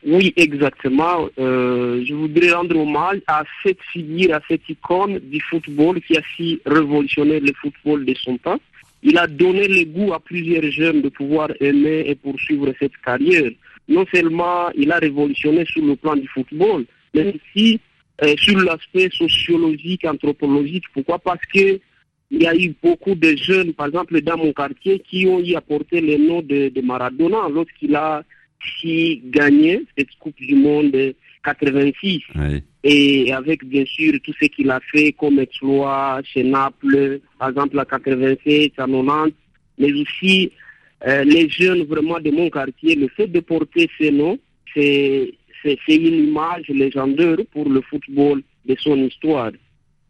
Oui, 0.06 0.32
exactement. 0.36 1.28
Euh, 1.38 2.04
je 2.04 2.14
voudrais 2.14 2.52
rendre 2.52 2.78
hommage 2.78 3.20
à 3.26 3.42
cette 3.64 3.82
figure, 3.92 4.34
à 4.34 4.40
cette 4.48 4.68
icône 4.68 5.18
du 5.18 5.40
football 5.40 6.00
qui 6.00 6.16
a 6.16 6.22
si 6.36 6.60
révolutionné 6.64 7.40
le 7.40 7.52
football 7.60 8.04
de 8.04 8.14
son 8.14 8.38
temps. 8.38 8.60
Il 9.02 9.18
a 9.18 9.26
donné 9.26 9.66
le 9.66 9.84
goût 9.84 10.12
à 10.12 10.20
plusieurs 10.20 10.70
jeunes 10.70 11.02
de 11.02 11.08
pouvoir 11.08 11.50
aimer 11.60 12.04
et 12.06 12.14
poursuivre 12.14 12.72
cette 12.80 12.96
carrière. 13.04 13.50
Non 13.88 14.04
seulement 14.12 14.70
il 14.76 14.90
a 14.92 14.98
révolutionné 14.98 15.64
sur 15.64 15.84
le 15.84 15.96
plan 15.96 16.14
du 16.14 16.28
football, 16.28 16.84
mais 17.14 17.34
aussi 17.34 17.80
euh, 18.22 18.34
sur 18.36 18.58
l'aspect 18.58 19.08
sociologique, 19.10 20.04
anthropologique. 20.04 20.84
Pourquoi? 20.92 21.18
Parce 21.18 21.44
que 21.52 21.80
il 22.30 22.42
y 22.42 22.46
a 22.46 22.54
eu 22.54 22.74
beaucoup 22.82 23.14
de 23.14 23.34
jeunes, 23.36 23.72
par 23.72 23.86
exemple 23.86 24.20
dans 24.20 24.36
mon 24.36 24.52
quartier, 24.52 25.00
qui 25.00 25.26
ont 25.26 25.40
y 25.40 25.56
apporté 25.56 26.00
le 26.00 26.18
nom 26.18 26.42
de, 26.42 26.68
de 26.68 26.80
Maradona 26.82 27.48
lorsqu'il 27.50 27.96
a 27.96 28.22
si 28.80 29.22
gagné 29.26 29.84
cette 29.96 30.10
Coupe 30.18 30.36
du 30.36 30.54
Monde 30.54 31.14
86 31.44 32.20
Ouais. 32.34 32.62
et 32.84 33.32
avec 33.32 33.64
bien 33.64 33.84
sûr 33.86 34.12
tout 34.22 34.32
ce 34.40 34.46
qu'il 34.46 34.70
a 34.70 34.80
fait 34.92 35.12
comme 35.12 35.38
exploit 35.38 36.20
chez 36.24 36.42
Naples, 36.42 37.20
par 37.38 37.50
exemple 37.50 37.78
à 37.78 37.84
87, 37.84 38.72
à 38.78 38.86
90, 38.86 39.32
mais 39.78 39.92
aussi 39.92 40.50
euh, 41.06 41.24
les 41.24 41.48
jeunes 41.48 41.84
vraiment 41.84 42.18
de 42.20 42.30
mon 42.30 42.50
quartier, 42.50 42.96
le 42.96 43.08
fait 43.08 43.28
de 43.28 43.40
porter 43.40 43.88
ces 43.98 44.10
noms, 44.10 44.38
c'est 44.74 45.32
une 45.88 46.28
image 46.28 46.68
légendaire 46.68 47.36
pour 47.52 47.68
le 47.68 47.80
football 47.82 48.42
de 48.66 48.76
son 48.78 48.96
histoire. 48.96 49.52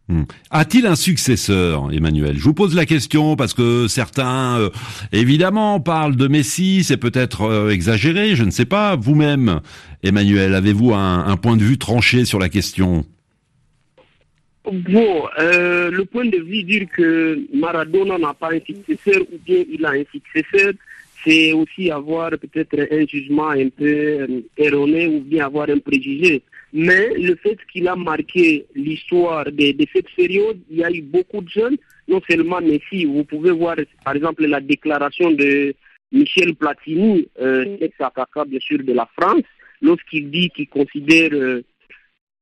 Hmm. 0.09 0.23
A-t-il 0.51 0.87
un 0.87 0.97
successeur, 0.97 1.93
Emmanuel? 1.93 2.39
Je 2.39 2.43
vous 2.45 2.55
pose 2.55 2.75
la 2.75 2.87
question 2.87 3.37
parce 3.37 3.53
que 3.53 3.89
certains, 3.89 4.59
euh, 4.59 4.71
évidemment, 5.13 5.81
parlent 5.81 6.17
de 6.17 6.29
Messi, 6.29 6.83
c'est 6.83 6.97
peut-être 6.97 7.43
euh, 7.43 7.71
exagéré, 7.71 8.35
je 8.35 8.45
ne 8.45 8.51
sais 8.51 8.65
pas. 8.65 8.97
Vous-même, 8.97 9.61
Emmanuel, 10.03 10.55
avez-vous 10.55 10.95
un, 10.95 11.27
un 11.27 11.37
point 11.37 11.59
de 11.59 11.63
vue 11.63 11.77
tranché 11.77 12.25
sur 12.25 12.39
la 12.39 12.49
question? 12.49 13.05
Bon, 14.71 15.25
euh, 15.39 15.91
le 15.91 16.05
point 16.05 16.27
de 16.27 16.39
vue 16.39 16.63
dire 16.63 16.87
que 16.95 17.41
Maradona 17.55 18.19
n'a 18.19 18.35
pas 18.35 18.53
un 18.53 18.61
successeur 18.61 19.23
ou 19.33 19.39
bien 19.45 19.65
il 19.71 19.85
a 19.85 19.91
un 19.91 20.05
successeur, 20.11 20.73
c'est 21.25 21.53
aussi 21.53 21.91
avoir 21.91 22.31
peut-être 22.31 22.79
un 22.91 23.07
jugement 23.07 23.51
un 23.51 23.69
peu 23.69 23.85
euh, 23.85 24.41
erroné 24.57 25.07
ou 25.07 25.21
bien 25.21 25.47
avoir 25.47 25.69
un 25.71 25.79
préjugé. 25.79 26.43
Mais 26.73 27.15
le 27.15 27.35
fait 27.37 27.59
qu'il 27.73 27.89
a 27.89 27.97
marqué 27.97 28.67
l'histoire 28.75 29.47
de, 29.47 29.73
de, 29.73 29.87
cette 29.93 30.11
période, 30.15 30.59
il 30.71 30.79
y 30.79 30.85
a 30.85 30.91
eu 30.91 31.03
beaucoup 31.03 31.41
de 31.41 31.49
jeunes, 31.49 31.77
non 32.07 32.21
seulement 32.29 32.61
Messi, 32.61 33.05
vous 33.07 33.25
pouvez 33.25 33.51
voir 33.53 33.77
par 34.05 34.15
exemple 34.15 34.47
la 34.47 34.61
déclaration 34.61 35.31
de 35.31 35.75
Michel 36.13 36.55
Platini, 36.55 37.29
euh, 37.41 37.77
ex-attaquant 37.81 38.45
bien 38.47 38.61
sûr 38.61 38.79
de 38.83 38.93
la 38.93 39.09
France, 39.19 39.43
lorsqu'il 39.81 40.31
dit 40.31 40.51
qu'il 40.51 40.69
considère 40.69 41.31
euh, 41.33 41.63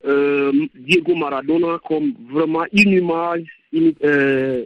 euh, 0.04 0.52
Diego 0.74 1.14
Maradona 1.14 1.78
comme 1.86 2.14
vraiment 2.30 2.64
une 2.72 2.90
image, 2.92 3.46
une, 3.72 3.92
euh, 4.04 4.64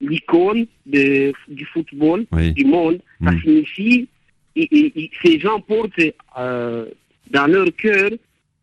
l'icône 0.00 0.66
du 0.86 1.64
football 1.72 2.26
du 2.32 2.64
monde. 2.64 3.00
Ça 3.22 3.30
mm. 3.30 3.40
signifie, 3.40 4.08
et, 4.56 5.10
ces 5.22 5.38
gens 5.40 5.60
portent 5.60 5.92
euh, 6.38 6.86
dans 7.30 7.46
leur 7.46 7.66
cœur 7.76 8.10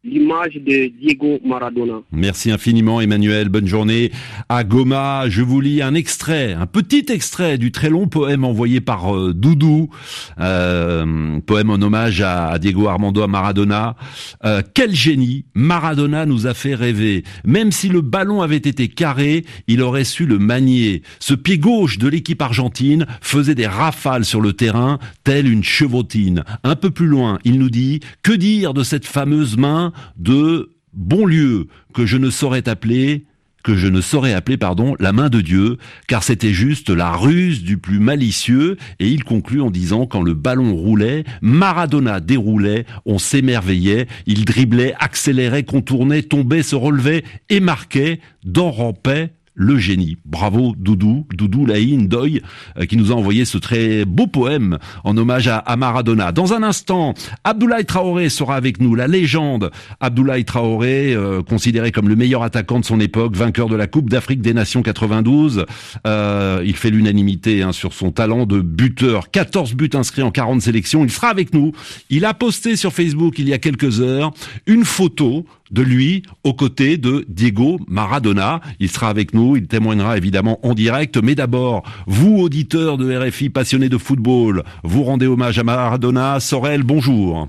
l'image 0.04 0.56
de 0.56 0.92
Diego 1.00 1.40
Maradona. 1.46 2.02
Merci 2.12 2.50
infiniment 2.50 3.02
Emmanuel, 3.02 3.50
bonne 3.50 3.68
journée. 3.68 4.12
À 4.50 4.64
Goma, 4.64 5.30
je 5.30 5.44
vous 5.44 5.62
lis 5.62 5.84
un 5.84 5.94
extrait, 5.94 6.54
un 6.54 6.66
petit 6.66 7.06
extrait 7.10 7.60
du 7.60 7.72
très 7.72 7.90
long 7.92 8.08
poème 8.08 8.44
envoyé 8.44 8.82
par 8.82 9.16
euh, 9.16 9.32
Doudou, 9.34 9.90
euh, 10.40 11.40
poème 11.42 11.70
en 11.70 11.76
hommage 11.76 12.22
à, 12.22 12.58
Diego 12.58 12.88
Armando 12.88 13.28
Maradona. 13.28 13.96
Euh, 14.44 14.64
quel 14.74 14.96
génie, 14.96 15.46
Maradona 15.54 16.26
nous 16.26 16.48
a 16.48 16.56
fait 16.56 16.74
rêver. 16.74 17.24
Même 17.46 17.72
si 17.72 17.88
le 17.88 18.02
ballon 18.02 18.42
avait 18.42 18.58
été 18.58 18.88
carré, 18.88 19.46
il 19.68 19.84
aurait 19.84 20.04
su 20.04 20.26
le 20.26 20.40
manier. 20.40 21.04
Ce 21.20 21.36
pied 21.36 21.60
gauche 21.60 22.00
de 22.00 22.08
l'équipe 22.08 22.42
argentine 22.42 23.06
faisait 23.22 23.56
des 23.56 23.68
rafales 23.68 24.26
sur 24.26 24.42
le 24.42 24.54
terrain, 24.54 24.98
telle 25.24 25.48
une 25.48 25.64
chevotine. 25.64 26.44
Un 26.64 26.76
peu 26.76 26.90
plus 26.90 27.08
loin, 27.08 27.38
il 27.44 27.60
nous 27.60 27.70
dit, 27.70 28.00
que 28.24 28.32
dire 28.32 28.74
de 28.74 28.82
cette 28.82 29.06
fameuse 29.06 29.58
main 29.58 29.91
de 30.18 30.72
bon 30.94 31.26
lieu 31.26 31.68
que 31.94 32.06
je 32.06 32.18
ne 32.18 32.30
saurais 32.30 32.68
appeler 32.68 33.26
que 33.64 33.76
je 33.76 33.88
ne 33.88 34.02
saurais 34.02 34.34
appeler 34.34 34.58
pardon 34.58 34.96
la 35.00 35.14
main 35.14 35.30
de 35.30 35.42
Dieu, 35.42 35.78
car 36.08 36.24
c'était 36.24 36.54
juste 36.54 36.90
la 36.90 37.12
ruse 37.12 37.64
du 37.64 37.78
plus 37.78 38.00
malicieux, 38.00 38.78
et 39.00 39.08
il 39.08 39.24
conclut 39.24 39.62
en 39.62 39.70
disant 39.70 40.06
quand 40.06 40.22
le 40.22 40.34
ballon 40.34 40.76
roulait, 40.76 41.24
Maradona 41.42 42.20
déroulait, 42.20 42.86
on 43.06 43.20
s'émerveillait, 43.20 44.08
il 44.26 44.46
driblait, 44.46 44.94
accélérait, 45.00 45.64
contournait, 45.64 46.24
tombait, 46.24 46.64
se 46.64 46.76
relevait 46.76 47.24
et 47.50 47.60
marquait, 47.60 48.20
d'en 48.44 48.72
rampait, 48.72 49.34
le 49.54 49.78
génie. 49.78 50.18
Bravo 50.26 50.74
Doudou, 50.78 51.26
Doudou 51.34 51.66
Laïn 51.66 52.08
Doy, 52.08 52.42
euh, 52.78 52.86
qui 52.86 52.98
nous 52.98 53.12
a 53.12 53.16
envoyé 53.16 53.46
ce 53.46 53.58
très 53.58 54.06
beau 54.06 54.28
poème 54.28 54.78
en 55.04 55.18
hommage 55.18 55.48
à, 55.48 55.76
Maradona. 55.76 56.32
Dans 56.32 56.54
un 56.54 56.64
instant, 56.64 57.14
Abdoulaye 57.44 57.86
Traoré 57.86 58.30
sera 58.30 58.56
avec 58.56 58.80
nous, 58.80 58.96
la 58.96 59.08
légende. 59.08 59.72
Abdoulaye 60.00 60.46
Traoré, 60.46 61.14
euh, 61.14 61.42
considéré 61.42 61.92
comme 61.92 62.10
le 62.10 62.16
meilleur 62.16 62.44
attaquant 62.44 62.80
de 62.80 62.86
son 62.86 63.00
époque, 63.00 63.36
vainqueur 63.36 63.68
de 63.68 63.76
la 63.76 63.88
Coupe 63.88 64.10
d'Afrique 64.10 64.42
des 64.42 64.54
Nations 64.54 64.82
92. 64.82 65.66
Euh, 66.08 66.62
il 66.66 66.76
fait 66.76 66.90
l'unanimité 66.90 67.62
hein, 67.62 67.72
sur 67.72 67.94
son 67.94 68.12
talent 68.12 68.46
de 68.46 68.62
buteur. 68.62 69.32
14 69.32 69.74
buts 69.74 69.90
inscrits 69.94 70.24
en 70.24 70.32
40 70.32 70.62
sélections. 70.62 71.04
Il 71.04 71.12
sera 71.12 71.30
avec 71.30 71.54
nous. 71.54 71.72
Il 72.10 72.26
a 72.26 72.34
posté 72.34 72.76
sur 72.76 72.94
Facebook 72.94 73.40
il 73.40 73.50
y 73.50 73.54
a 73.54 73.58
quelques 73.58 74.02
heures 74.02 74.32
une 74.66 74.86
photo 74.86 75.46
de 75.72 75.82
lui 75.82 76.24
aux 76.44 76.54
côtés 76.54 76.98
de 76.98 77.26
Diego 77.28 77.80
Maradona. 77.88 78.62
Il 78.80 78.90
sera 78.90 79.10
avec 79.10 79.34
nous, 79.34 79.58
il 79.58 79.68
témoignera 79.68 80.18
évidemment 80.18 80.60
en 80.66 80.74
direct, 80.74 81.18
mais 81.18 81.36
d'abord, 81.36 81.84
vous 82.08 82.38
auditeurs 82.38 82.98
de 82.98 83.16
RFI 83.16 83.50
passionnés 83.50 83.90
de 83.90 83.98
football, 83.98 84.64
vous 84.84 85.04
rendez 85.04 85.28
hommage 85.28 85.60
à 85.60 85.64
Maradona. 85.64 86.40
Sorel, 86.40 86.84
bonjour. 86.84 87.48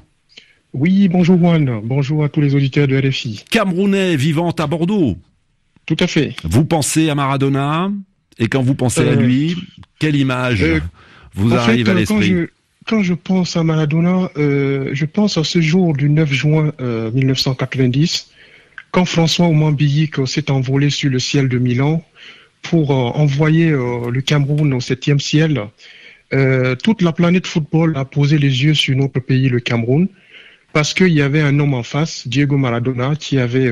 Oui, 0.73 1.09
bonjour 1.09 1.39
Juan, 1.39 1.81
bonjour 1.85 2.25
à 2.25 2.29
tous 2.31 2.41
les 2.41 2.55
auditeurs 2.55 2.89
de 2.89 2.97
RFI. 2.97 3.45
Camerounais 3.51 4.17
vivant 4.17 4.51
à 4.51 4.67
Bordeaux. 4.67 5.19
Tout 5.85 5.97
à 6.01 6.07
fait. 6.07 6.35
Vous 6.45 6.65
pensez 6.65 7.11
à 7.11 7.15
Maradona? 7.15 7.91
Et 8.39 8.49
quand 8.49 8.63
vous 8.63 8.75
pensez 8.75 9.01
à 9.01 9.13
euh, 9.13 9.17
lui, 9.17 9.57
quelle 9.99 10.17
image 10.17 10.63
euh, 10.63 10.81
vous 11.35 11.53
arrive 11.55 11.91
à 11.91 11.95
l'esprit? 11.95 12.47
Quand 12.87 13.03
je 13.03 13.15
pense 13.15 13.57
à 13.57 13.63
Maradona, 13.63 14.31
euh, 14.37 14.91
je 14.93 15.05
pense 15.05 15.39
à 15.39 15.45
ce 15.45 15.61
jour 15.61 15.95
du 15.95 16.09
9 16.09 16.33
juin 16.33 16.73
1990, 16.81 18.29
euh, 18.29 18.83
quand 18.91 19.05
François 19.05 19.47
Ouambillic 19.47 20.27
s'est 20.27 20.51
envolé 20.51 20.91
sur 20.91 21.11
le 21.11 21.19
ciel 21.19 21.49
de 21.49 21.59
Milan 21.59 22.05
pour 22.63 22.91
euh, 22.91 22.95
envoyer 22.95 23.71
le 23.71 24.21
Cameroun 24.21 24.73
au 24.75 24.81
septième 24.81 25.21
ciel. 25.21 25.61
toute 26.83 27.03
la 27.03 27.13
planète 27.13 27.47
football 27.47 27.97
a 27.97 28.05
posé 28.05 28.39
les 28.39 28.65
yeux 28.65 28.75
sur 28.75 28.97
notre 28.97 29.21
pays, 29.21 29.49
le 29.51 29.61
Cameroun, 29.61 30.09
parce 30.73 30.95
qu'il 30.95 31.13
y 31.13 31.21
avait 31.21 31.43
un 31.43 31.59
homme 31.61 31.75
en 31.75 31.83
face, 31.83 32.27
Diego 32.27 32.57
Maradona, 32.57 33.17
qui 33.17 33.39
avait 33.39 33.71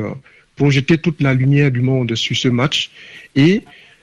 projeté 0.56 0.98
toute 0.98 1.22
la 1.22 1.32
lumière 1.32 1.70
du 1.70 1.80
monde 1.80 2.14
sur 2.14 2.36
ce 2.36 2.48
match. 2.48 2.90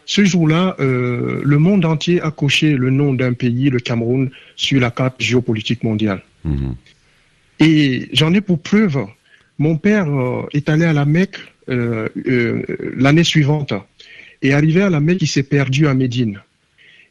Ce 0.07 0.23
jour-là, 0.23 0.77
euh, 0.79 1.41
le 1.43 1.57
monde 1.59 1.83
entier 1.83 2.21
a 2.21 2.31
coché 2.31 2.77
le 2.77 2.89
nom 2.89 3.13
d'un 3.13 3.33
pays, 3.33 3.69
le 3.69 3.79
Cameroun, 3.79 4.31
sur 4.55 4.79
la 4.79 4.89
carte 4.89 5.21
géopolitique 5.21 5.83
mondiale. 5.83 6.23
Mhm. 6.45 6.75
Et 7.59 8.07
j'en 8.13 8.33
ai 8.33 8.39
pour 8.39 8.61
preuve, 8.61 9.05
mon 9.59 9.75
père 9.75 10.09
euh, 10.09 10.47
est 10.53 10.69
allé 10.69 10.85
à 10.85 10.93
la 10.93 11.03
Mecque 11.03 11.39
euh, 11.69 12.07
l'année 12.95 13.25
suivante. 13.25 13.73
Et 14.41 14.53
arrivé 14.53 14.81
à 14.81 14.89
la 14.89 15.01
Mecque, 15.01 15.23
il 15.23 15.27
s'est 15.27 15.43
perdu 15.43 15.87
à 15.87 15.93
Médine. 15.93 16.39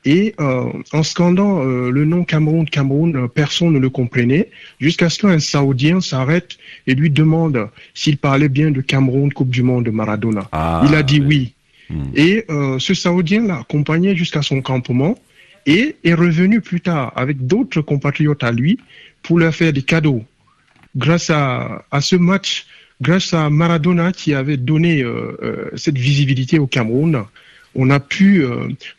Et 0.06 0.34
en 0.38 1.02
scandant 1.02 1.64
le 1.64 2.04
nom 2.04 2.22
Cameroun, 2.22 2.64
Cameroun, 2.70 3.28
personne 3.28 3.72
ne 3.72 3.80
le 3.80 3.90
comprenait, 3.90 4.50
jusqu'à 4.78 5.08
ce 5.08 5.18
qu'un 5.18 5.40
Saoudien 5.40 6.00
s'arrête 6.00 6.58
et 6.86 6.94
lui 6.94 7.10
demande 7.10 7.68
s'il 7.92 8.16
parlait 8.16 8.48
bien 8.48 8.70
de 8.70 8.80
Cameroun, 8.80 9.32
Coupe 9.32 9.50
du 9.50 9.64
Monde 9.64 9.84
de 9.84 9.90
Maradona. 9.90 10.48
Ah, 10.52 10.84
il 10.86 10.94
a 10.94 11.02
dit 11.02 11.20
oui. 11.20 11.55
Hmm. 11.90 12.04
Et 12.14 12.44
euh, 12.50 12.78
ce 12.78 12.94
Saoudien 12.94 13.46
l'a 13.46 13.58
accompagné 13.60 14.16
jusqu'à 14.16 14.42
son 14.42 14.60
campement 14.62 15.18
et 15.66 15.96
est 16.04 16.14
revenu 16.14 16.60
plus 16.60 16.80
tard 16.80 17.12
avec 17.16 17.46
d'autres 17.46 17.80
compatriotes 17.80 18.44
à 18.44 18.52
lui 18.52 18.78
pour 19.22 19.38
leur 19.38 19.54
faire 19.54 19.72
des 19.72 19.82
cadeaux. 19.82 20.24
Grâce 20.96 21.30
à, 21.30 21.84
ce 22.00 22.16
match, 22.16 22.66
grâce 23.00 23.34
à 23.34 23.50
Maradona 23.50 24.12
qui 24.12 24.32
avait 24.34 24.56
donné 24.56 25.02
euh, 25.02 25.36
euh, 25.42 25.70
cette 25.76 25.98
visibilité 25.98 26.58
au 26.58 26.66
Cameroun, 26.66 27.24
on 27.74 27.90
a 27.90 28.00
pu, 28.00 28.42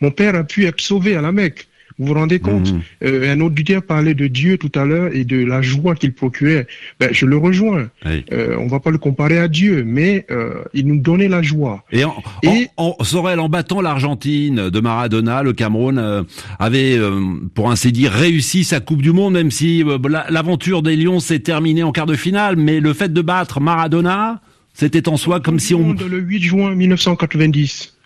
mon 0.01 0.11
père 0.11 0.35
a 0.35 0.43
pu 0.43 0.67
être 0.67 0.79
sauvé 0.81 1.15
à 1.15 1.21
la 1.21 1.31
Mecque. 1.31 1.67
Vous 1.99 2.07
vous 2.07 2.13
rendez 2.13 2.39
compte 2.39 2.71
mhm. 2.71 2.81
euh, 3.03 3.33
Un 3.33 3.41
auditeur 3.41 3.81
parlait 3.81 4.13
de 4.13 4.27
Dieu 4.27 4.57
tout 4.57 4.71
à 4.75 4.85
l'heure 4.85 5.15
et 5.15 5.23
de 5.23 5.43
la 5.43 5.63
joie 5.63 5.95
qu'il 5.95 6.13
procurait. 6.13 6.67
Ben, 6.99 7.09
je 7.11 7.25
le 7.25 7.37
rejoins. 7.37 7.89
Euh, 8.05 8.55
on 8.59 8.67
va 8.67 8.79
pas 8.79 8.91
le 8.91 8.99
comparer 8.99 9.39
à 9.39 9.47
Dieu, 9.47 9.83
mais 9.83 10.25
euh, 10.29 10.63
il 10.73 10.85
nous 10.85 10.99
donnait 10.99 11.27
la 11.27 11.41
joie. 11.41 11.83
Et, 11.91 12.03
en, 12.03 12.15
et 12.43 12.67
en, 12.77 12.95
Sorel, 13.01 13.39
en 13.39 13.49
battant 13.49 13.81
l'Argentine 13.81 14.69
de 14.69 14.79
Maradona, 14.79 15.41
le 15.41 15.53
Cameroun 15.53 15.97
euh, 15.97 16.23
avait, 16.59 16.97
euh, 16.97 17.19
pour 17.55 17.71
ainsi 17.71 17.91
dire, 17.91 18.11
réussi 18.11 18.63
sa 18.63 18.79
Coupe 18.79 19.01
du 19.01 19.11
Monde, 19.11 19.33
même 19.33 19.49
si 19.51 19.83
l'aventure 20.29 20.83
des 20.83 20.95
Lions 20.95 21.19
s'est 21.19 21.39
terminée 21.39 21.83
en 21.83 21.91
quart 21.91 22.05
de 22.05 22.15
finale. 22.15 22.57
Mais 22.57 22.79
le 22.79 22.93
fait 22.93 23.11
de 23.11 23.21
battre 23.21 23.59
Maradona, 23.59 24.41
c'était 24.73 25.09
en 25.09 25.17
soi 25.17 25.39
comme 25.39 25.57
si 25.57 25.73
on... 25.73 25.93
Le 25.93 26.19
8 26.19 26.41
juin 26.41 26.75
1990. 26.75 27.97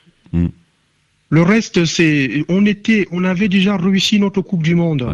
Le 1.32 1.44
reste, 1.44 1.86
c'est, 1.86 2.44
on 2.50 2.66
était, 2.66 3.08
on 3.12 3.24
avait 3.24 3.48
déjà 3.48 3.78
réussi 3.78 4.20
notre 4.20 4.42
Coupe 4.42 4.64
du 4.64 4.76
Monde. 4.76 5.10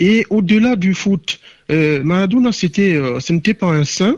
Et 0.00 0.26
au-delà 0.28 0.74
du 0.74 0.92
foot, 0.92 1.38
euh, 1.70 2.02
Maradona, 2.02 2.50
c'était, 2.50 2.96
euh, 2.96 3.20
ce 3.20 3.32
n'était 3.32 3.54
pas 3.54 3.68
un 3.68 3.84
saint, 3.84 4.16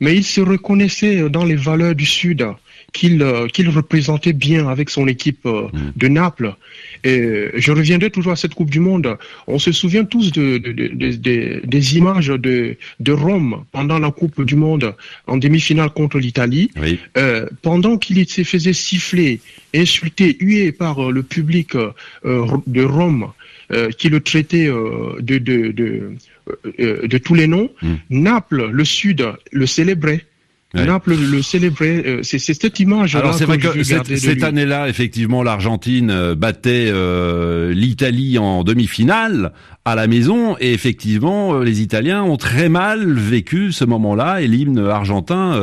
mais 0.00 0.14
il 0.14 0.22
se 0.22 0.42
reconnaissait 0.42 1.30
dans 1.30 1.46
les 1.46 1.56
valeurs 1.56 1.94
du 1.94 2.04
Sud 2.04 2.46
qu'il 2.92 3.22
euh, 3.22 3.46
qu'il 3.48 3.68
représentait 3.68 4.32
bien 4.32 4.68
avec 4.68 4.90
son 4.90 5.08
équipe 5.08 5.46
euh, 5.46 5.68
mm. 5.72 5.92
de 5.96 6.08
Naples. 6.08 6.54
Et 7.04 7.48
je 7.54 7.72
reviendrai 7.72 8.10
toujours 8.10 8.32
à 8.32 8.36
cette 8.36 8.54
Coupe 8.54 8.70
du 8.70 8.78
Monde. 8.78 9.16
On 9.46 9.58
se 9.58 9.72
souvient 9.72 10.04
tous 10.04 10.30
de, 10.30 10.58
de, 10.58 10.72
de, 10.72 11.60
des 11.64 11.96
images 11.96 12.28
de, 12.28 12.76
de 13.00 13.12
Rome 13.12 13.64
pendant 13.72 13.98
la 13.98 14.10
Coupe 14.10 14.44
du 14.44 14.54
Monde 14.54 14.94
en 15.26 15.36
demi-finale 15.36 15.90
contre 15.90 16.18
l'Italie. 16.18 16.70
Euh, 17.16 17.46
pendant 17.62 17.98
qu'il 17.98 18.28
se 18.28 18.44
faisait 18.44 18.72
siffler, 18.72 19.40
insulter, 19.74 20.36
huer 20.38 20.70
par 20.70 21.10
le 21.10 21.22
public 21.22 21.74
euh, 21.74 21.90
de 22.66 22.82
Rome, 22.82 23.32
qui 23.96 24.10
le 24.10 24.20
traitait 24.20 24.66
de, 24.66 25.38
de, 25.38 25.72
de, 25.72 26.12
de, 27.06 27.18
tous 27.18 27.34
les 27.34 27.46
noms, 27.46 27.70
mm. 27.80 27.94
Naples, 28.10 28.68
le 28.70 28.84
Sud, 28.84 29.26
le 29.50 29.66
célébrait 29.66 30.26
Naples 30.74 31.14
le 31.14 31.42
célébrait. 31.42 32.02
Euh, 32.06 32.20
c'est 32.22 32.38
cette 32.38 32.80
image. 32.80 33.16
Alors 33.16 33.34
c'est 33.34 33.44
vrai 33.44 33.58
que 33.58 33.82
cette, 33.82 34.42
année-là, 34.42 34.88
effectivement, 34.88 35.42
l'Argentine 35.42 36.10
euh, 36.10 36.34
battait 36.34 36.88
euh, 36.90 37.72
l'Italie 37.72 38.38
en 38.38 38.64
demi-finale 38.64 39.52
à 39.84 39.96
la 39.96 40.06
maison 40.06 40.56
et 40.60 40.72
effectivement, 40.72 41.58
les 41.58 41.82
Italiens 41.82 42.22
ont 42.22 42.36
très 42.36 42.68
mal 42.68 43.12
vécu 43.12 43.72
ce 43.72 43.84
moment-là 43.84 44.40
et 44.40 44.46
l'hymne 44.46 44.78
argentin, 44.78 45.60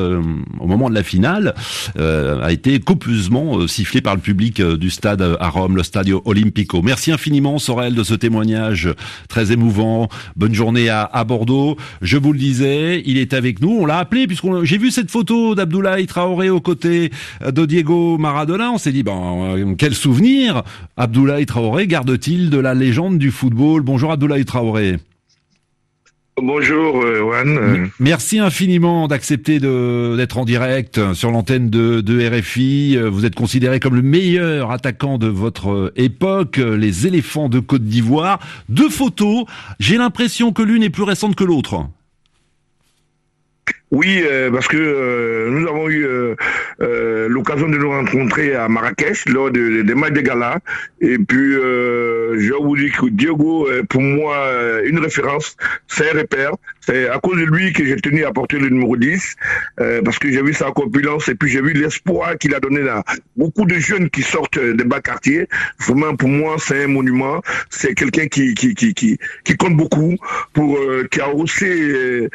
au 0.60 0.68
moment 0.68 0.90
de 0.90 0.94
la 0.94 1.04
finale, 1.04 1.56
a 1.98 2.52
été 2.52 2.82
copieusement 2.82 3.66
sifflé 3.66 4.02
par 4.02 4.16
le 4.16 4.20
public 4.20 4.62
du 4.62 4.90
stade 4.90 5.22
à 5.40 5.48
Rome, 5.48 5.78
le 5.78 5.84
Stadio 5.84 6.22
Olimpico. 6.26 6.82
Merci 6.82 7.14
infiniment, 7.14 7.60
Sorel, 7.60 7.96
de 7.96 8.04
ce 8.04 8.14
témoignage 8.14 8.90
très 9.30 9.54
émouvant. 9.54 10.10
Bonne 10.36 10.54
journée 10.54 10.90
à, 10.90 11.04
à 11.04 11.24
Bordeaux. 11.24 11.78
Je 12.02 12.18
vous 12.18 12.34
le 12.34 12.40
disais, 12.40 13.02
il 13.06 13.18
est 13.18 13.34
avec 13.34 13.62
nous. 13.62 13.72
On 13.80 13.86
l'a 13.86 14.00
appelé 14.00 14.28
puisqu'on 14.28 14.66
j'ai 14.66 14.78
vu 14.78 14.92
cette 15.00 15.12
photo 15.12 15.56
d'Abdoulaye 15.56 16.08
Traoré 16.08 16.50
aux 16.50 16.60
côtés 16.60 17.10
de 17.40 17.66
Diego 17.66 18.18
Maradona, 18.18 18.70
on 18.74 18.78
s'est 18.78 18.92
dit, 18.92 19.04
bon, 19.04 19.56
euh, 19.56 19.76
quel 19.78 19.96
souvenir 19.96 20.64
Abdoulaye 20.98 21.46
Traoré 21.46 21.88
garde-t-il 21.88 22.50
de 22.50 22.58
la 22.58 22.74
légende 22.74 23.18
du 23.18 23.32
football? 23.32 23.82
Bonjour 23.82 24.12
Abdoulaye 24.12 24.44
Traoré. 24.44 24.98
Bonjour 26.36 27.02
euh, 27.02 27.20
Juan. 27.20 27.90
Merci 28.02 28.40
infiniment 28.40 29.08
d'accepter 29.08 29.60
d'être 29.60 30.38
en 30.38 30.44
direct 30.44 31.14
sur 31.14 31.32
l'antenne 31.32 31.70
de, 31.70 32.02
de, 32.02 32.38
RFI. 32.38 32.98
Vous 32.98 33.24
êtes 33.24 33.36
considéré 33.36 33.80
comme 33.80 33.96
le 33.96 34.02
meilleur 34.02 34.72
attaquant 34.72 35.18
de 35.18 35.28
votre 35.28 35.94
époque, 35.96 36.58
les 36.58 37.08
éléphants 37.08 37.48
de 37.48 37.60
Côte 37.60 37.86
d'Ivoire. 37.86 38.40
Deux 38.68 38.90
photos, 38.90 39.46
j'ai 39.80 39.96
l'impression 39.96 40.52
que 40.52 40.62
l'une 40.62 40.84
est 40.84 40.90
plus 40.90 41.04
récente 41.04 41.36
que 41.36 41.46
l'autre. 41.46 41.86
Oui, 43.92 44.22
euh, 44.24 44.52
parce 44.52 44.68
que 44.68 44.78
euh, 44.78 45.50
nous 45.50 45.68
avons 45.68 45.90
eu 45.90 46.06
euh, 46.06 47.28
l'occasion 47.28 47.68
de 47.68 47.78
nous 47.78 47.90
rencontrer 47.90 48.54
à 48.54 48.68
Marrakech 48.70 49.28
lors 49.28 49.50
des 49.50 49.96
matchs 49.96 50.14
de 50.14 50.22
gala. 50.22 50.60
Et 51.02 51.18
puis, 51.18 51.54
je 51.54 52.54
vous 52.54 52.78
dis 52.78 52.92
que 52.92 53.08
Diego 53.10 53.70
est 53.72 53.84
pour 53.84 54.02
moi 54.02 54.36
une 54.86 55.00
référence, 55.00 55.58
c'est 55.88 56.12
un 56.12 56.20
repère. 56.20 56.52
C'est 56.90 57.08
à 57.08 57.20
cause 57.20 57.38
de 57.38 57.46
lui 57.46 57.72
que 57.72 57.86
j'ai 57.86 57.98
tenu 57.98 58.26
à 58.26 58.32
porter 58.32 58.58
le 58.58 58.70
numéro 58.70 58.98
10, 58.98 59.36
parce 60.04 60.18
que 60.18 60.32
j'ai 60.32 60.42
vu 60.42 60.56
sa 60.56 60.72
compulence 60.72 61.30
et 61.30 61.36
puis 61.36 61.48
j'ai 61.48 61.62
vu 61.62 61.74
l'espoir 61.74 62.36
qu'il 62.40 62.56
a 62.56 62.60
donné 62.60 62.82
à 62.90 63.04
beaucoup 63.38 63.66
de 63.66 63.76
jeunes 63.76 64.10
qui 64.10 64.24
sortent 64.24 64.58
des 64.58 64.84
bas 64.84 65.00
quartiers. 65.00 65.48
Vraiment, 65.80 66.16
pour 66.16 66.30
moi, 66.30 66.56
c'est 66.58 66.86
un 66.86 66.88
monument. 66.88 67.42
C'est 67.70 67.94
quelqu'un 67.94 68.26
qui, 68.26 68.56
qui, 68.56 68.74
qui, 68.74 68.96
qui, 68.96 69.58
compte 69.58 69.78
beaucoup, 69.78 70.16
pour 70.54 70.80
qui 71.12 71.22
a 71.22 71.30
haussé 71.30 72.28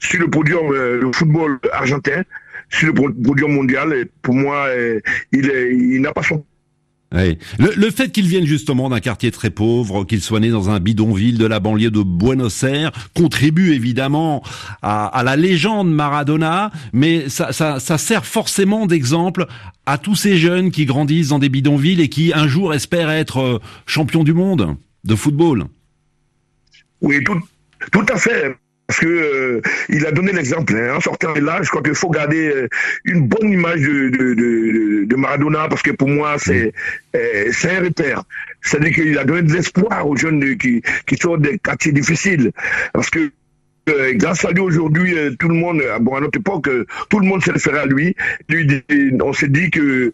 sur 0.00 0.20
le 0.20 0.28
podium 0.28 0.72
le 0.72 1.12
football 1.12 1.60
argentin 1.72 2.24
sur 2.70 2.88
le 2.88 2.94
podium 2.94 3.52
mondial. 3.52 3.92
Et 3.92 4.04
pour 4.22 4.34
moi, 4.34 4.66
euh, 4.68 5.00
il, 5.32 5.46
il 5.46 6.00
n'a 6.00 6.12
pas 6.12 6.22
son 6.22 6.44
Le, 7.12 7.90
fait 7.90 8.12
qu'il 8.12 8.26
vienne 8.26 8.46
justement 8.46 8.88
d'un 8.88 9.00
quartier 9.00 9.32
très 9.32 9.50
pauvre, 9.50 10.04
qu'il 10.04 10.20
soit 10.20 10.38
né 10.38 10.50
dans 10.50 10.70
un 10.70 10.78
bidonville 10.78 11.38
de 11.38 11.46
la 11.46 11.58
banlieue 11.58 11.90
de 11.90 12.02
Buenos 12.02 12.62
Aires, 12.62 12.92
contribue 13.16 13.72
évidemment 13.72 14.44
à, 14.82 15.22
la 15.24 15.34
légende 15.34 15.92
Maradona, 15.92 16.70
mais 16.92 17.28
ça, 17.28 17.80
sert 17.80 18.24
forcément 18.24 18.86
d'exemple 18.86 19.46
à 19.86 19.98
tous 19.98 20.14
ces 20.14 20.36
jeunes 20.36 20.70
qui 20.70 20.86
grandissent 20.86 21.28
dans 21.28 21.40
des 21.40 21.48
bidonvilles 21.48 22.00
et 22.00 22.08
qui 22.08 22.32
un 22.32 22.46
jour 22.46 22.74
espèrent 22.74 23.10
être 23.10 23.40
euh, 23.40 23.58
champions 23.86 24.22
du 24.22 24.32
monde 24.32 24.76
de 25.02 25.14
football. 25.16 25.64
Oui, 27.00 27.24
tout, 27.24 28.06
à 28.08 28.16
fait 28.18 28.54
que 29.00 29.06
euh, 29.06 29.60
il 29.88 30.04
a 30.06 30.12
donné 30.12 30.32
l'exemple. 30.32 30.76
Hein. 30.76 30.96
En 30.96 31.00
sortant 31.00 31.32
de 31.32 31.40
là, 31.40 31.60
je 31.62 31.70
crois 31.70 31.82
qu'il 31.82 31.94
faut 31.94 32.10
garder 32.10 32.48
euh, 32.48 32.68
une 33.04 33.26
bonne 33.26 33.50
image 33.50 33.80
de, 33.80 34.10
de, 34.10 35.04
de, 35.06 35.16
Maradona, 35.16 35.68
parce 35.68 35.82
que 35.82 35.92
pour 35.92 36.08
moi, 36.08 36.36
c'est 36.38 36.72
euh, 37.16 37.48
c'est 37.50 37.70
un 37.76 37.80
repère. 37.80 38.22
C'est-à-dire 38.60 38.92
qu'il 38.92 39.18
a 39.18 39.24
donné 39.24 39.42
de 39.42 39.52
l'espoir 39.52 40.06
aux 40.06 40.16
jeunes 40.16 40.56
qui, 40.58 40.82
qui 41.06 41.16
sont 41.16 41.38
des 41.38 41.58
quartiers 41.58 41.92
difficiles. 41.92 42.52
Parce 42.92 43.08
que 43.08 43.30
grâce 44.12 44.44
à 44.44 44.50
lui 44.50 44.60
aujourd'hui, 44.60 45.14
tout 45.38 45.48
le 45.48 45.54
monde, 45.54 45.82
bon 46.02 46.16
à 46.16 46.20
notre 46.20 46.38
époque, 46.38 46.68
tout 47.08 47.18
le 47.18 47.26
monde 47.26 47.42
s'est 47.42 47.52
référé 47.52 47.78
à 47.78 47.86
lui. 47.86 48.14
lui 48.50 48.82
on 49.22 49.32
s'est 49.32 49.48
dit 49.48 49.70
que 49.70 50.12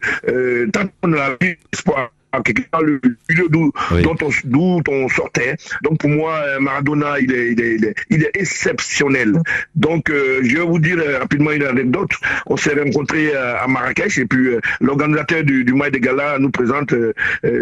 tant 0.73 0.87
qu'on 1.03 1.13
a 1.15 1.37
l'espoir 1.41 2.13
quelque 2.43 2.67
le 2.83 3.01
milieu 3.29 3.49
d'où 3.49 3.73
on, 4.89 5.09
sortait. 5.09 5.57
Donc 5.83 5.99
pour 5.99 6.11
moi, 6.11 6.35
euh, 6.35 6.61
Maradona, 6.61 7.19
il 7.21 7.33
est, 7.33 7.53
il 7.53 7.61
est, 7.61 7.95
il 8.11 8.23
est, 8.23 8.31
exceptionnel. 8.35 9.41
Donc 9.75 10.11
euh, 10.11 10.41
je 10.43 10.57
vais 10.57 10.65
vous 10.65 10.79
dire 10.79 10.99
euh, 10.99 11.19
rapidement 11.19 11.53
une 11.53 11.65
anecdote. 11.65 12.11
On 12.47 12.57
s'est 12.57 12.75
rencontrés 12.75 13.35
à 13.35 13.67
Marrakech 13.67 14.19
et 14.19 14.27
puis 14.27 14.57
l'organisateur 14.81 15.45
du, 15.45 15.65
du 15.65 15.73
Maï 15.73 15.91
de 15.91 15.99
Gala 15.99 16.39
nous 16.39 16.51
présente, 16.51 16.95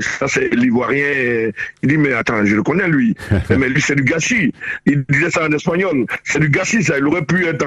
ça 0.01 0.29
c'est 0.29 0.55
l'Ivoirien, 0.55 1.51
il 1.83 1.89
dit 1.89 1.97
mais 1.97 2.13
attends, 2.13 2.45
je 2.45 2.55
le 2.55 2.63
connais 2.63 2.89
lui, 2.89 3.15
mais 3.51 3.69
lui 3.69 3.81
c'est 3.81 3.95
du 3.95 4.05
gâchis. 4.05 4.53
Il 4.87 5.05
disait 5.09 5.31
ça 5.31 5.47
en 5.47 5.53
espagnol, 5.53 6.07
c'est 6.25 6.41
du 6.41 6.49
gâchis, 6.49 6.83
ça, 6.83 6.99
il 6.99 7.07
aurait 7.07 7.25
pu 7.25 7.47
être 7.47 7.67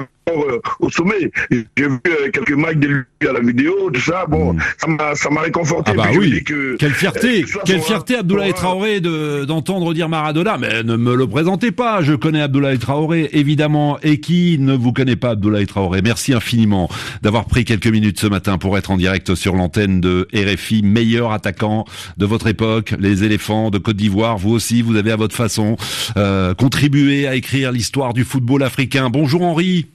au 0.80 0.90
sommet. 0.90 1.30
J'ai 1.50 1.88
vu 1.88 1.98
quelques 2.32 2.52
matchs 2.52 2.76
de 2.76 2.88
lui 2.88 3.28
à 3.28 3.32
la 3.32 3.40
vidéo, 3.40 3.90
tout 3.90 4.00
ça. 4.00 4.26
Bon, 4.26 4.52
mm. 4.54 4.60
ça 5.14 5.30
m'a 5.30 5.40
réconforté. 5.40 5.92
Ah 5.94 5.96
bah 5.96 6.08
oui. 6.16 6.42
quelle 6.44 6.92
fierté, 6.98 7.44
quelle 7.64 7.80
fierté 7.80 8.16
Abdoulaye 8.16 8.52
Traoré 8.52 9.00
d'entendre 9.00 9.94
dire 9.94 10.08
Maradona. 10.08 10.58
Mais 10.58 10.82
ne 10.82 10.96
me 10.96 11.14
le 11.14 11.26
présentez 11.26 11.72
pas. 11.72 12.02
Je 12.02 12.14
connais 12.14 12.42
Abdoulaye 12.42 12.78
Traoré, 12.78 13.30
évidemment. 13.32 13.98
Et 14.02 14.20
qui 14.20 14.58
ne 14.58 14.74
vous 14.74 14.92
connaît 14.92 15.16
pas 15.16 15.30
Abdoulaye 15.30 15.66
Traoré 15.66 16.02
Merci 16.02 16.34
infiniment 16.34 16.88
d'avoir 17.22 17.46
pris 17.46 17.64
quelques 17.64 17.86
minutes 17.86 18.20
ce 18.20 18.26
matin 18.26 18.58
pour 18.58 18.76
être 18.76 18.90
en 18.90 18.96
direct 18.96 19.34
sur 19.34 19.54
l'antenne 19.54 20.00
de 20.00 20.28
RFI, 20.34 20.82
meilleur 20.82 21.32
attaquant 21.32 21.84
de 22.16 22.26
votre 22.26 22.46
époque, 22.46 22.94
les 22.98 23.24
éléphants 23.24 23.70
de 23.70 23.78
Côte 23.78 23.96
d'Ivoire. 23.96 24.38
Vous 24.38 24.50
aussi, 24.50 24.82
vous 24.82 24.96
avez 24.96 25.12
à 25.12 25.16
votre 25.16 25.34
façon 25.34 25.76
euh, 26.16 26.54
contribué 26.54 27.26
à 27.26 27.34
écrire 27.34 27.72
l'histoire 27.72 28.12
du 28.12 28.24
football 28.24 28.62
africain. 28.62 29.10
Bonjour 29.10 29.42
Henri. 29.42 29.86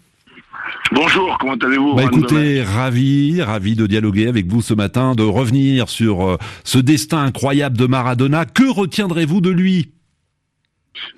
Bonjour, 0.91 1.38
comment 1.39 1.56
allez-vous 1.56 1.96
bah 1.96 2.04
Écoutez, 2.04 2.62
ravi, 2.62 3.41
ravi 3.41 3.76
de 3.76 3.88
dialoguer 3.88 4.28
avec 4.28 4.48
vous 4.48 4.62
ce 4.62 4.74
matin, 4.74 5.15
de 5.15 5.24
revenir 5.24 5.89
sur 5.89 6.28
euh, 6.28 6.38
ce 6.63 6.78
destin 6.78 7.24
incroyable 7.24 7.78
de 7.78 7.88
Maradona. 7.88 8.46
Que 8.46 8.69
retiendrez-vous 8.69 9.41
de 9.41 9.50
lui? 9.50 9.91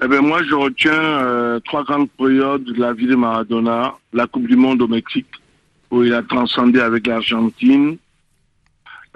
Eh 0.04 0.08
ben 0.08 0.22
moi, 0.22 0.42
je 0.48 0.54
retiens 0.54 0.94
euh, 0.94 1.60
trois 1.66 1.84
grandes 1.84 2.10
périodes 2.12 2.64
de 2.64 2.80
la 2.80 2.94
vie 2.94 3.08
de 3.08 3.16
Maradona. 3.16 3.96
La 4.14 4.28
Coupe 4.28 4.48
du 4.48 4.56
Monde 4.56 4.82
au 4.82 4.88
Mexique, 4.88 5.28
où 5.92 6.04
il 6.04 6.14
a 6.14 6.22
transcendé 6.22 6.80
avec 6.80 7.08
l'Argentine. 7.08 7.98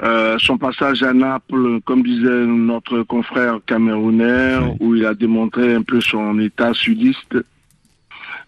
Euh, 0.02 0.38
son 0.40 0.58
passage 0.58 1.04
à 1.04 1.14
Naples, 1.14 1.80
comme 1.86 2.04
disait 2.04 2.46
notre 2.46 3.04
confrère 3.04 3.60
camerounais, 3.66 4.76
où 4.80 4.96
il 4.96 5.06
a 5.06 5.14
démontré 5.14 5.76
un 5.76 5.84
peu 5.84 6.02
son 6.02 6.40
état 6.40 6.74
sudiste 6.74 7.36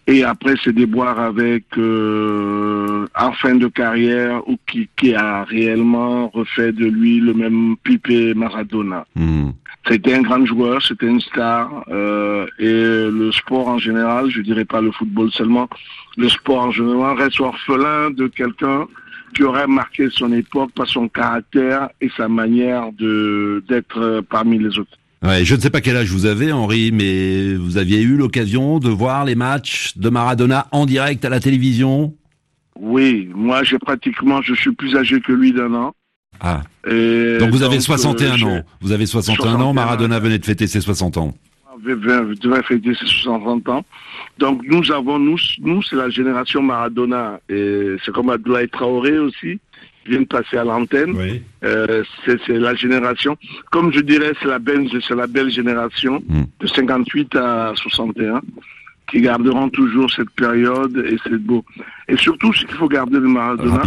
et 0.06 0.24
après 0.24 0.54
ses 0.62 0.72
déboires 0.72 1.20
avec 1.20 1.64
euh, 1.78 3.06
en 3.14 3.32
fin 3.32 3.54
de 3.54 3.68
carrière 3.68 4.46
ou 4.48 4.58
qui, 4.66 4.88
qui 4.96 5.14
a 5.14 5.44
réellement 5.44 6.28
refait 6.28 6.72
de 6.72 6.86
lui 6.86 7.20
le 7.20 7.34
même 7.34 7.76
Pipe 7.82 8.34
Maradona. 8.34 9.06
Hmm. 9.14 9.50
C'était 9.88 10.14
un 10.14 10.22
grand 10.22 10.44
joueur, 10.46 10.80
c'était 10.82 11.06
une 11.06 11.20
star 11.20 11.84
euh, 11.88 12.46
et 12.58 13.10
le 13.10 13.30
sport 13.32 13.68
en 13.68 13.78
général, 13.78 14.30
je 14.30 14.40
dirais 14.40 14.64
pas 14.64 14.80
le 14.80 14.92
football 14.92 15.30
seulement, 15.32 15.68
le 16.16 16.28
sport 16.28 16.66
en 16.66 16.70
général 16.70 17.16
reste 17.18 17.40
orphelin 17.40 18.10
de 18.10 18.26
quelqu'un 18.28 18.86
qui 19.34 19.44
aurait 19.44 19.66
marqué 19.66 20.08
son 20.10 20.32
époque 20.32 20.72
par 20.72 20.86
son 20.86 21.08
caractère 21.08 21.88
et 22.00 22.10
sa 22.16 22.28
manière 22.28 22.92
de 22.92 23.64
d'être 23.68 24.22
parmi 24.28 24.58
les 24.58 24.78
autres. 24.78 24.98
Ouais, 25.22 25.44
je 25.44 25.54
ne 25.54 25.60
sais 25.60 25.70
pas 25.70 25.80
quel 25.80 25.96
âge 25.96 26.10
vous 26.10 26.26
avez, 26.26 26.50
Henri, 26.50 26.90
mais 26.92 27.54
vous 27.54 27.78
aviez 27.78 28.00
eu 28.02 28.16
l'occasion 28.16 28.80
de 28.80 28.88
voir 28.88 29.24
les 29.24 29.36
matchs 29.36 29.96
de 29.96 30.08
Maradona 30.08 30.66
en 30.72 30.84
direct 30.84 31.24
à 31.24 31.28
la 31.28 31.38
télévision? 31.38 32.12
Oui, 32.80 33.30
moi 33.32 33.62
j'ai 33.62 33.78
pratiquement, 33.78 34.42
je 34.42 34.54
suis 34.54 34.72
plus 34.72 34.96
âgé 34.96 35.20
que 35.20 35.32
lui 35.32 35.52
d'un 35.52 35.74
an. 35.74 35.94
Ah. 36.40 36.62
donc 36.84 37.50
vous 37.50 37.62
avez 37.62 37.78
61 37.78 38.32
euh, 38.32 38.46
ans. 38.46 38.62
Vous 38.80 38.90
avez 38.90 39.06
61, 39.06 39.60
ans, 39.60 39.72
Maradona 39.72 40.18
venait 40.18 40.38
de 40.38 40.44
fêter 40.44 40.66
ses 40.66 40.80
60 40.80 41.16
ans. 41.18 41.34
Devait 41.84 42.62
fêter 42.62 42.92
ses 42.94 43.06
60 43.06 43.68
ans. 43.68 43.84
Donc 44.38 44.62
nous 44.66 44.90
avons, 44.90 45.20
nous, 45.20 45.36
nous 45.60 45.82
c'est 45.84 45.96
la 45.96 46.10
génération 46.10 46.62
Maradona. 46.62 47.38
Et 47.48 47.96
c'est 48.04 48.12
comme 48.12 48.30
Abdoulaye 48.30 48.68
Traoré 48.68 49.18
aussi 49.18 49.60
viennent 50.06 50.26
passer 50.26 50.56
à 50.56 50.64
l'antenne. 50.64 51.14
Euh, 51.64 52.02
c'est 52.26 52.48
la 52.48 52.74
génération, 52.74 53.36
comme 53.70 53.92
je 53.92 54.00
dirais, 54.00 54.32
c'est 54.40 54.48
la 54.48 54.58
belle, 54.58 54.88
c'est 55.06 55.14
la 55.14 55.26
belle 55.26 55.50
génération 55.50 56.22
hmm. 56.28 56.44
de 56.60 56.66
58 56.66 57.36
à 57.36 57.72
61 57.76 58.40
qui 59.10 59.20
garderont 59.20 59.68
toujours 59.68 60.10
cette 60.10 60.30
période 60.30 60.96
et 61.06 61.16
c'est 61.22 61.38
beau. 61.38 61.64
Et 62.08 62.16
surtout, 62.16 62.52
ce 62.52 62.64
qu'il 62.64 62.76
faut 62.76 62.88
garder 62.88 63.20
de 63.20 63.26
Maradona, 63.26 63.82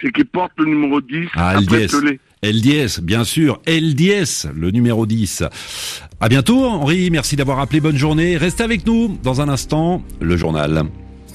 c'est 0.00 0.12
qu'il 0.12 0.24
porte 0.26 0.52
le 0.58 0.66
numéro 0.66 1.00
10 1.00 1.28
ah, 1.34 1.58
après 1.58 1.86
Pelé. 1.86 2.20
LDS, 2.44 3.00
bien 3.02 3.22
sûr, 3.22 3.60
LDS, 3.66 4.48
le 4.54 4.70
numéro 4.70 5.06
10. 5.06 5.44
À 6.20 6.28
bientôt, 6.28 6.64
Henri, 6.64 7.08
merci 7.10 7.36
d'avoir 7.36 7.60
appelé, 7.60 7.80
bonne 7.80 7.96
journée. 7.96 8.36
Restez 8.36 8.64
avec 8.64 8.84
nous 8.86 9.16
dans 9.22 9.40
un 9.40 9.48
instant, 9.48 10.02
le 10.20 10.36
journal. 10.36 10.84